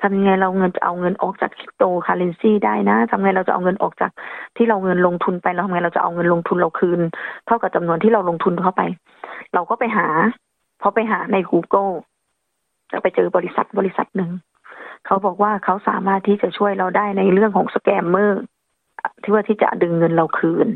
[0.00, 4.10] ทำยังไงเราเงินจะเอาเงินออกจากคริปโตคาเรนซีได้นะทำไงเราจะเอาเงินออกจาก
[4.56, 7.00] ที่เราเงินลงทุนไปเราทำไงเราจะเอาเงินลงทุนเราคืน
[7.46, 8.82] เท่ากับจำนวนที่เราลงทุนเข้าไป
[9.54, 10.06] เราก็ไปหา
[10.82, 11.92] พอไปหาใน Google
[12.92, 14.30] จะไปเจอบริษัทบริษัทหนึ่ง
[15.06, 18.42] เขาบอกว่าเขาสามารถที่จะช่วยเราได้ในเรื่องของ scammer
[19.22, 20.68] ที่ว่าที่จะดึงเงินเราคืน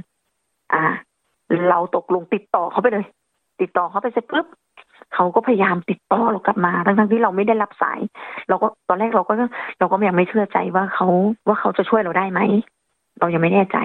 [0.74, 0.84] อ่า
[1.68, 3.06] เราตกลงติดต่อเขาไปเลย
[3.60, 4.46] ติดต่อเขาไปเสร็จปุ๊บ
[5.14, 8.00] เขาก็พยายามติดต่อเรากลับมาทั้งๆที่เราไม่ได้รับสาย
[8.48, 9.34] เราก็ตอนแรกเราก็
[9.78, 11.08] เราก็ยังไม่เชื่อใจว่าเขา
[11.46, 12.40] ว่าเขาจะช่วยเราได้ไหม
[13.20, 13.78] เรายังไม่แน่ใจ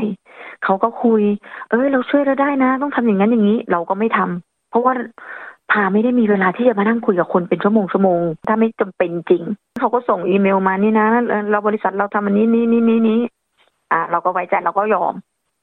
[0.63, 1.21] เขาก็คุย
[1.69, 4.93] เออเราช่วยเราได้นะ ต้องทำอย่างนั้นอย่างนี้ เราก็ไม่ทำเพราะว่า
[5.71, 9.43] พาไม่ได้มีเวลาที่จะมานั่งคุยกับคนเป็นชั่วโมงชั่วโมง ถ้าไม่จำเป็นจริง
[9.79, 11.07] เขาก็ส่งอีเมลมานี่นะ
[11.51, 13.19] เราบริษัทเราทำอันนี้นี่นี่นี่นี่
[13.91, 15.13] อ่า เราก็ไว้ใจเราก็ยอม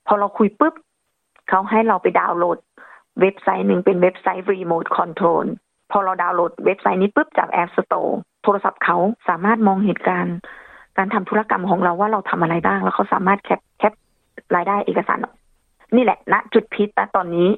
[0.07, 0.75] พอเราคุยปุ๊บ
[1.49, 2.59] เขาให้เราไปดาวน์โหลด
[3.21, 5.47] เว็บไซต์หนึ่งเป็นเว็บไซต์ Remote Control
[5.91, 8.11] พอเราดาวน์โหลดเว็บไซต์นี้ปุ๊บจาก App Store
[8.43, 8.97] โทรศัพท์เขา
[9.29, 10.37] สามารถมองเหตุการณ์
[10.99, 13.93] การทำธุรกรรมของเราว่าเราทำอะไรบ้าง แล้วเขาสามารถแคปแคป
[14.55, 15.19] รายได้เอกสาร
[15.97, 17.49] นี่แหละณนะจุดพิษนะตอนนี้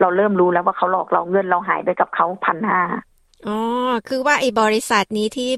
[0.00, 2.80] เราเริ่มรู้แล้วว่าเขาหลอกเราเงินเราหายไปกับเขาพันห้า
[3.46, 3.58] อ๋อ
[4.08, 5.50] คือว่าไอ้บริษัทนี้ที่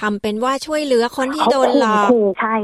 [0.00, 2.08] ทำเป็นว่าช่วยเหลือคนที่โดนหลอก
[2.40, 2.56] ใช่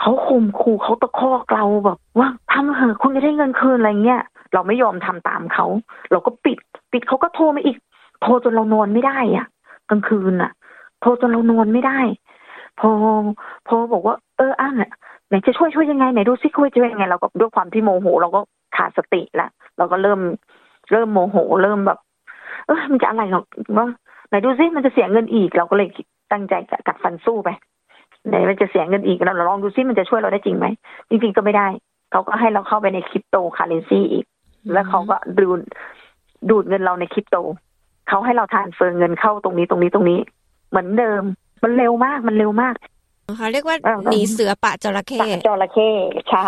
[0.00, 5.66] เขาคุมขู่เขาตะคอกเราแบบว่าทำเหอะคุณจะได้เงินคืนอะไรเงี้ยเราไม่ยอมทำตามเขา
[6.10, 6.58] เราก็ปิด
[6.92, 7.76] ปิดเขาก็โทรมาอีก
[8.22, 9.46] โทรจนเรานอนไม่ได้อะ
[9.90, 10.50] กลางคืนอะ
[11.00, 11.98] โทรจนเรานอนไม่ได้
[12.80, 12.90] พอ
[13.68, 14.68] พอบอกว่า เอออะ
[15.32, 18.40] ไหนจะช่วยช่วยยังไงไหนดูซิช่วยช่วยยังไงเราก็ด้วยความที่โมโห เราก็
[18.76, 20.20] ขาดสติละเราก็เริ่ม
[20.92, 21.98] เริ่มโมโห เริ่มแบบ
[22.66, 23.44] เออมันจะอะไรหรอก
[23.76, 23.86] ว่า
[24.28, 25.88] ไหนดูซิมันจะเสียเงินอีก เราก็เลย
[26.32, 26.54] ตั้งใจ
[26.86, 27.48] กัดฟันสู้ไป
[28.28, 30.66] ไหนมันจะเสียเงินอีกเราลองดูซิมันจะช่วยเราได้จริงไหม
[31.08, 31.68] จริงๆก็ไม่ได้
[32.10, 34.24] เขาก็ให้เราเข้าไปในคริปโตคาเรนซีอีก
[34.72, 35.60] แล้วเขาก็ดูด
[36.50, 37.36] ดูดเงินเราในคริปโต
[38.08, 40.20] เขาให้เราทานเฟิร์เงินเข้าตรงนี้ตรงนี้ตรงนี้
[40.70, 41.22] เหมือนเดิม
[41.62, 42.74] มันเร็วมากมันเร็วมาก
[43.36, 43.76] เขาเรียกว่า
[44.10, 45.90] หนีเสือปะจระเข้จระเข้
[46.30, 46.46] ใช่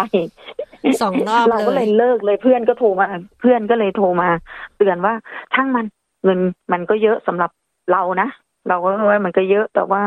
[1.01, 3.07] สองรอบเราก็เลยเลิกเลยเพื่อนก็โทรมา
[3.41, 4.29] เพื่อนก็เลยโทรมา
[4.77, 5.15] เตือนว่า
[5.55, 5.87] ช่างมัน
[6.25, 6.39] เงิน
[6.73, 7.51] มันก็เยอะสำหรับ
[7.93, 8.29] เรานะ
[8.69, 10.03] เราก็ว่ามันก็เยอะแต่ว่า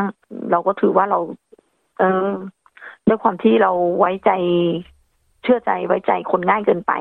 [0.52, 1.20] เราก็ถือว่าเรา
[2.00, 2.32] เออ
[3.08, 4.32] ด้วยความที่เราไว้ใจ
[5.44, 6.94] เชื่อใจไว้ใจคนง่ายเกินไป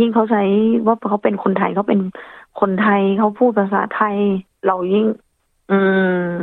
[0.00, 0.42] ยิ่งเขาใช้
[0.86, 2.00] ว่าเขาเป็นคนไทยเขาเป็น
[2.60, 4.16] คนไทยเขาพูดภาษาไทย
[4.66, 5.06] เรายิ่ง
[5.70, 5.78] อื
[6.40, 6.42] ม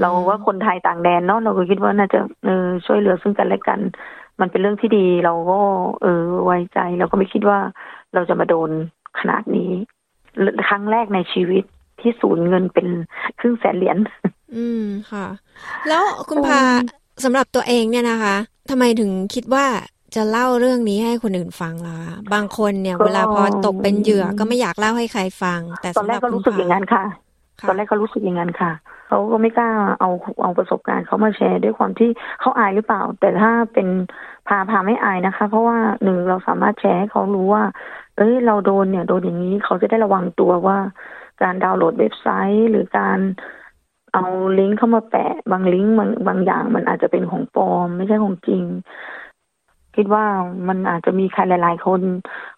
[0.00, 3.80] เราว่าคนไทยต่างแดนเนาะเราก็คิดว่าน่าจะเออช่วยเหลือซึ่งกันและกัน
[4.40, 5.60] มันเป็นเรื่องที่ดี เราก็
[6.02, 7.58] เออไว้ใจ เราก็ไม่คิดว่า
[8.14, 8.70] เราจะมาโดน
[9.20, 9.70] ขนาดนี้
[10.68, 11.64] ครั้งแรกในชีวิต
[12.00, 12.88] ที่สูญเงินเป็น
[13.40, 13.98] ครึ่งแสนเหรียญ
[14.56, 15.26] อืมค่ะ
[15.88, 16.60] แล้วคุณพา
[17.24, 18.36] สำหรับตัวเองเนี่ยนะคะ
[18.70, 19.66] ทำไมถึงคิดว่า
[20.14, 21.96] จะเล่าเรื่องนี้ให้คนอื่นฟังล่ะ
[22.34, 27.04] บางคนเนี่ย เวลาพอตกเป็นเหยื่อก็ไม่อยากเล่าให้ใครฟัง แต่ตอนแรกก็รู้สึกอย่างนั้นค่ะ
[27.68, 28.72] ตอนแรกก็รู้สึกอย่างนั้นค่ะ
[29.12, 30.10] เขาก็ไม่กล้าเอา
[30.42, 32.10] เอาประสบการณ์เขามาแชร์ด้วยความที่
[32.40, 33.88] เขาอายหรือเปล่า แต่ถ้าเป็น
[34.48, 37.64] พาพาไม่อายนะคะ เพราะว่าหนึ่งเราสามารถแชร์ให้เขารู้ว่า
[38.16, 40.78] เอ้ยเราโดนเนี่ยโดนอย่างนี้เขาจะได้ระวังตัวว่า
[41.42, 43.18] การดาวน์โหลดเว็บไซต์หรือการ
[44.14, 44.24] เอา
[44.58, 48.64] ลิงก์เข้ามาแปะ บางลิงก์บางบางอย่างมันอาจจะเป็นของปลอม ไม่ใช่ของจริง
[49.96, 50.24] คิดว่า
[50.68, 52.00] มันอาจจะมีใครหลาย ๆ คน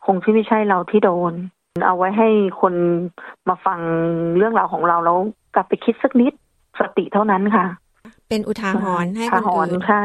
[0.04, 1.32] คงที่ไม่ใช่เราที่โดน
[1.86, 2.28] เอาไว้ให้
[2.60, 2.74] คน
[3.48, 3.80] มาฟัง
[4.36, 5.18] เรื่องราวของเราแล้ว
[5.54, 6.32] กลับไปคิดสักนิด
[6.80, 7.66] สติเท่านั้นค่ะ
[8.28, 10.02] เป็นอุทาหรณ์ให้คนอื่นใช่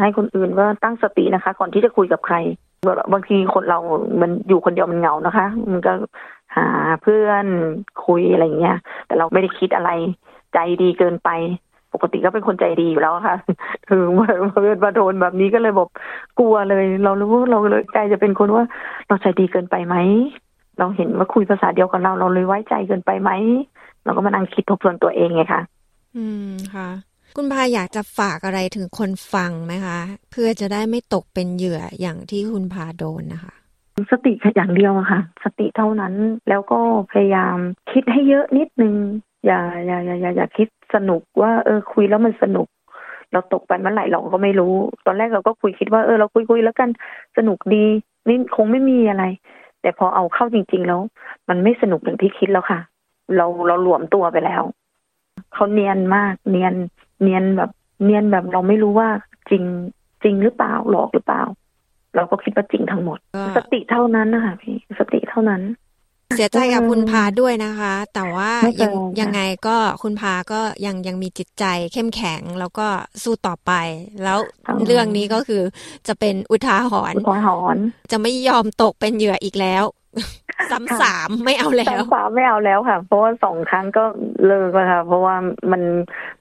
[0.00, 2.36] ให้คนอื่นว่าตั้งสตินะคะ ก่อนที่จะคุยกับใคร
[3.12, 3.78] บางทีคนเรา
[4.20, 5.92] มันอยู่คนเดียวมันเหงานะคะ มันก็
[6.56, 6.66] หา
[7.02, 7.46] เพื่อน
[8.06, 9.90] คุยอะไรเงี้ย แต่เราไม่ได้คิดอะไร
[10.54, 11.30] ใจดีเกินไป
[11.94, 13.36] ปกติก็เป็นคนใจดีอยู่แล้วค่ะ
[13.88, 15.88] คือมาเกิดมาโดนแบบนี้ก็เลยบอก
[16.38, 18.64] กลัวเลย เรารู้ว่าเราเลยใจจะเป็นคนว่า
[19.08, 19.96] เราใจดีเกินไปไหม
[20.78, 23.30] เราเห็นว่าคุยภาษาเดียวกับเราเราเลยไว้ใจเกินไปไหม
[24.04, 25.62] เราก็มานั่งคิดทบทวนตัวเองไงคะ
[26.16, 26.88] อืมค่ะ
[27.36, 29.98] คุณพาอยากจะฝากอะไรถึงคนฟังไหมคะ
[30.30, 33.54] เพื่อจะได้ไม่ตกเป็นเหยื่ออย่างที่คุณพาโดนนะคะ
[34.10, 36.14] สติแค่อย่างเดียวอะค่ะ สติเท่านั้น
[36.48, 36.80] แล้วก็
[37.12, 37.56] พยายาม
[37.92, 38.94] คิดให้เยอะนิดนึง
[39.46, 42.66] อย่าอย่าอย่าอย่าอย่าคิดสนุกว่าเออคุยแล้วมันสนุก
[43.32, 44.74] เราตกไปเมื่อไหร่เราก็ไม่รู้
[45.06, 46.88] ตอนแรกเราก็คุยคิดว่าเออเราคุยคุยแล้วกัน
[47.36, 47.84] สนุกดี
[48.28, 49.24] นี่คงไม่มีอะไร
[49.80, 51.00] แต่พอเอาเข้าจริง ๆ แล้ว
[51.48, 52.80] มันไม่สนุกอย่างที่คิดแล้วค่ะ
[53.36, 54.62] เราเราหลวมตัวไปแล้ว
[55.52, 56.74] เขาเนียนมาก เนียน
[57.22, 57.70] เนียนแบบ
[58.04, 59.08] เนียนแบบเราไม่รู้ว่า
[59.50, 59.64] จริง
[60.22, 61.42] จริงหรือเปล่าหลอกหรือเปล่า
[62.14, 63.18] เราก็คิดว่าจริงทั้งหมด
[63.56, 65.62] สติเท่านั้นนะคะพี่สติเท่านั้น
[66.36, 68.50] เสียใจกับคุณพาด้วยนะคะ แต่ว่า
[68.82, 72.86] ยังยังไงก็คุณพาก็ยังยังมีจิตใจเข้มแข็งแล้วก็
[73.22, 73.72] สู้ต่อไป
[74.24, 74.38] แล้ว
[74.86, 75.62] เรื่องนี้ก็คือ
[76.08, 79.84] จะเป็นอุทาหรณ์อุทาหรณ์จะไม่ยอมตกเป็นเหยื่ออีกแล้ว
[80.72, 84.04] ซ้ำสามไม่เอาแล้วซ้ำสามไม่เอาแล้วค่ะ เพราะว่าสองครั้งก็
[84.46, 85.34] เลิกแล้วค่ะ เพราะว่า
[85.72, 85.82] มัน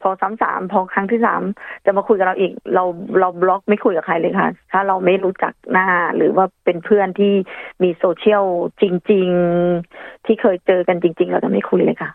[0.01, 1.41] พอซ้ำสามพอครั้งที่สาม
[1.85, 2.83] จะมาคุยกับเราอีก เรา
[3.19, 7.33] เราบล็อกไม่คุยกับใครเลยค่ะ ถ้าเราไม่รู้จักหน้าหรือว่าเป็นเพื่อนที่
[7.83, 8.45] มีโซเชียล
[8.81, 9.29] จริง
[9.77, 12.11] ๆ ที่เคยเจอกันจริง ๆ เราจะไม่คุยเลยค่ะ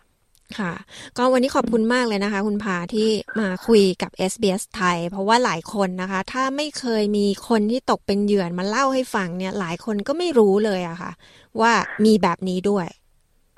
[0.59, 0.73] ค่ะ
[1.17, 3.09] ก็วันนี้ขอบคุณมากเลยนะคะ คุณพาที่
[3.41, 11.13] มาคุยกับ SBS ไทย เพราะว่าหลายคนนะคะ ถ้าไม่เคยมีคนที่ตกเป็นเหยื่อมาเล่าให้ฟังเนี่ย หลายคนก็ไม่รู้เลยอะค่ะ
[11.61, 11.73] ว่า
[12.05, 12.87] มีแบบนี้ด้วย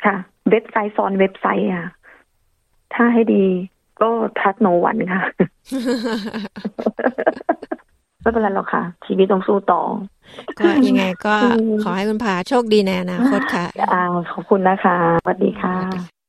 [0.05, 0.16] ค่ะ
[0.51, 1.86] เว็บไซต์ซ้อนเว็บไซต์อะ
[2.95, 3.45] ถ้าให้ดี
[4.01, 5.22] ก็ทัดโนวันค่ะ
[8.20, 9.82] ไม่เป็นไรหรอกค่ะ ชีวิตต้องสู้ต่อ
[10.59, 11.34] ก็ยังไงก็
[11.82, 16.22] ขอให้คุณพาโชคดีในอนาคตค่ะอ่าขอบคุณนะคะสวัสดีค่ะ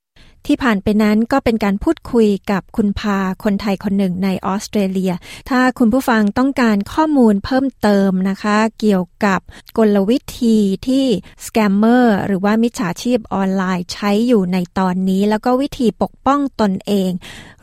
[0.48, 5.14] ที่ผ่านไปนั้นก็เป็นการพูดคุยกับคุณพาคนไทยคนหนึ่งในออสเตรเลีย
[5.50, 9.40] ถ้าคุณผู้ฟังต้องการข้อมูลเพิ่มเติมนะคะ เกี่ยวกับ
[9.78, 11.06] กลวิธีที่
[11.46, 17.12] scammer หรือว่ามิจฉาชีพออนไลน์ใช้อยู่ในตอนนี้ แล้วก็วิธีปกป้องตนเอง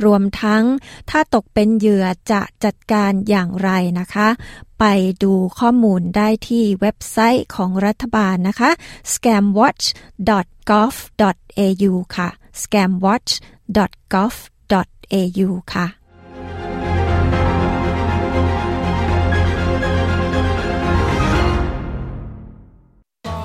[0.04, 0.64] รวมทั้ง
[1.10, 3.70] ถ้าตกเป็นเหยื่อจะจัดการอย่างไร
[4.00, 4.28] นะคะ
[4.80, 4.84] ไป
[5.22, 8.70] ดูข้อมูลได้ที่เว็บไซต์ของรัฐบาลนะคะ
[9.12, 12.30] scamwatch.gov.au ค่ะ
[12.62, 15.86] scamwatch.gov.au ค่ะ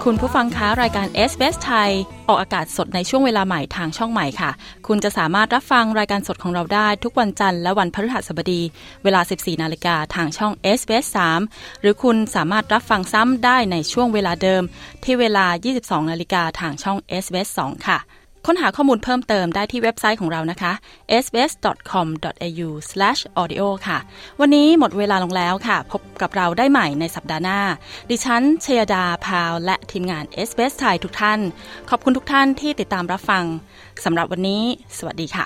[0.09, 1.91] คุณผู้ฟังคะรายการ s อ s ไทย
[2.27, 4.51] ออกอากาศสดในช่วงเวลาใหม่ทางช่องใหม่ค่ะ
[4.87, 8.61] คุณจะสามารถรับฟังรายการสดของเราได้ทุกวันจันทร์และวันพฤหัสบดี
[9.03, 11.05] เวลา 14 นาฬิกาทางช่อง s อ s
[11.43, 14.63] 3หรือคุณสามารถรับฟังซ้ำได้ในช่วงเวลาเดิม
[15.03, 15.45] ที่เวลา
[15.79, 17.97] 22 นาฬิกาทางช่อง s อ s 2ค่ะ
[18.45, 20.71] ค้นหาข้อมูลเพิ่มเติมได้ที่เว็บไซต์ของเรานะคะ
[21.23, 23.97] sbs.com.au/audio ค่ะ
[24.39, 27.59] วันนี้หมดเวลาลงแล้วค่ะ พบกับเราได้ใหม่ในสัปดาห์หน้า
[28.09, 31.39] ดิฉันเชยดาพาว และทีมงาน SBS ไทยทุกท่าน
[31.89, 33.43] ขอบคุณทุกท่านที่ติดตามรับฟัง
[34.03, 34.63] สำหรับวันนี้
[34.97, 35.45] สวัสดีค่ะ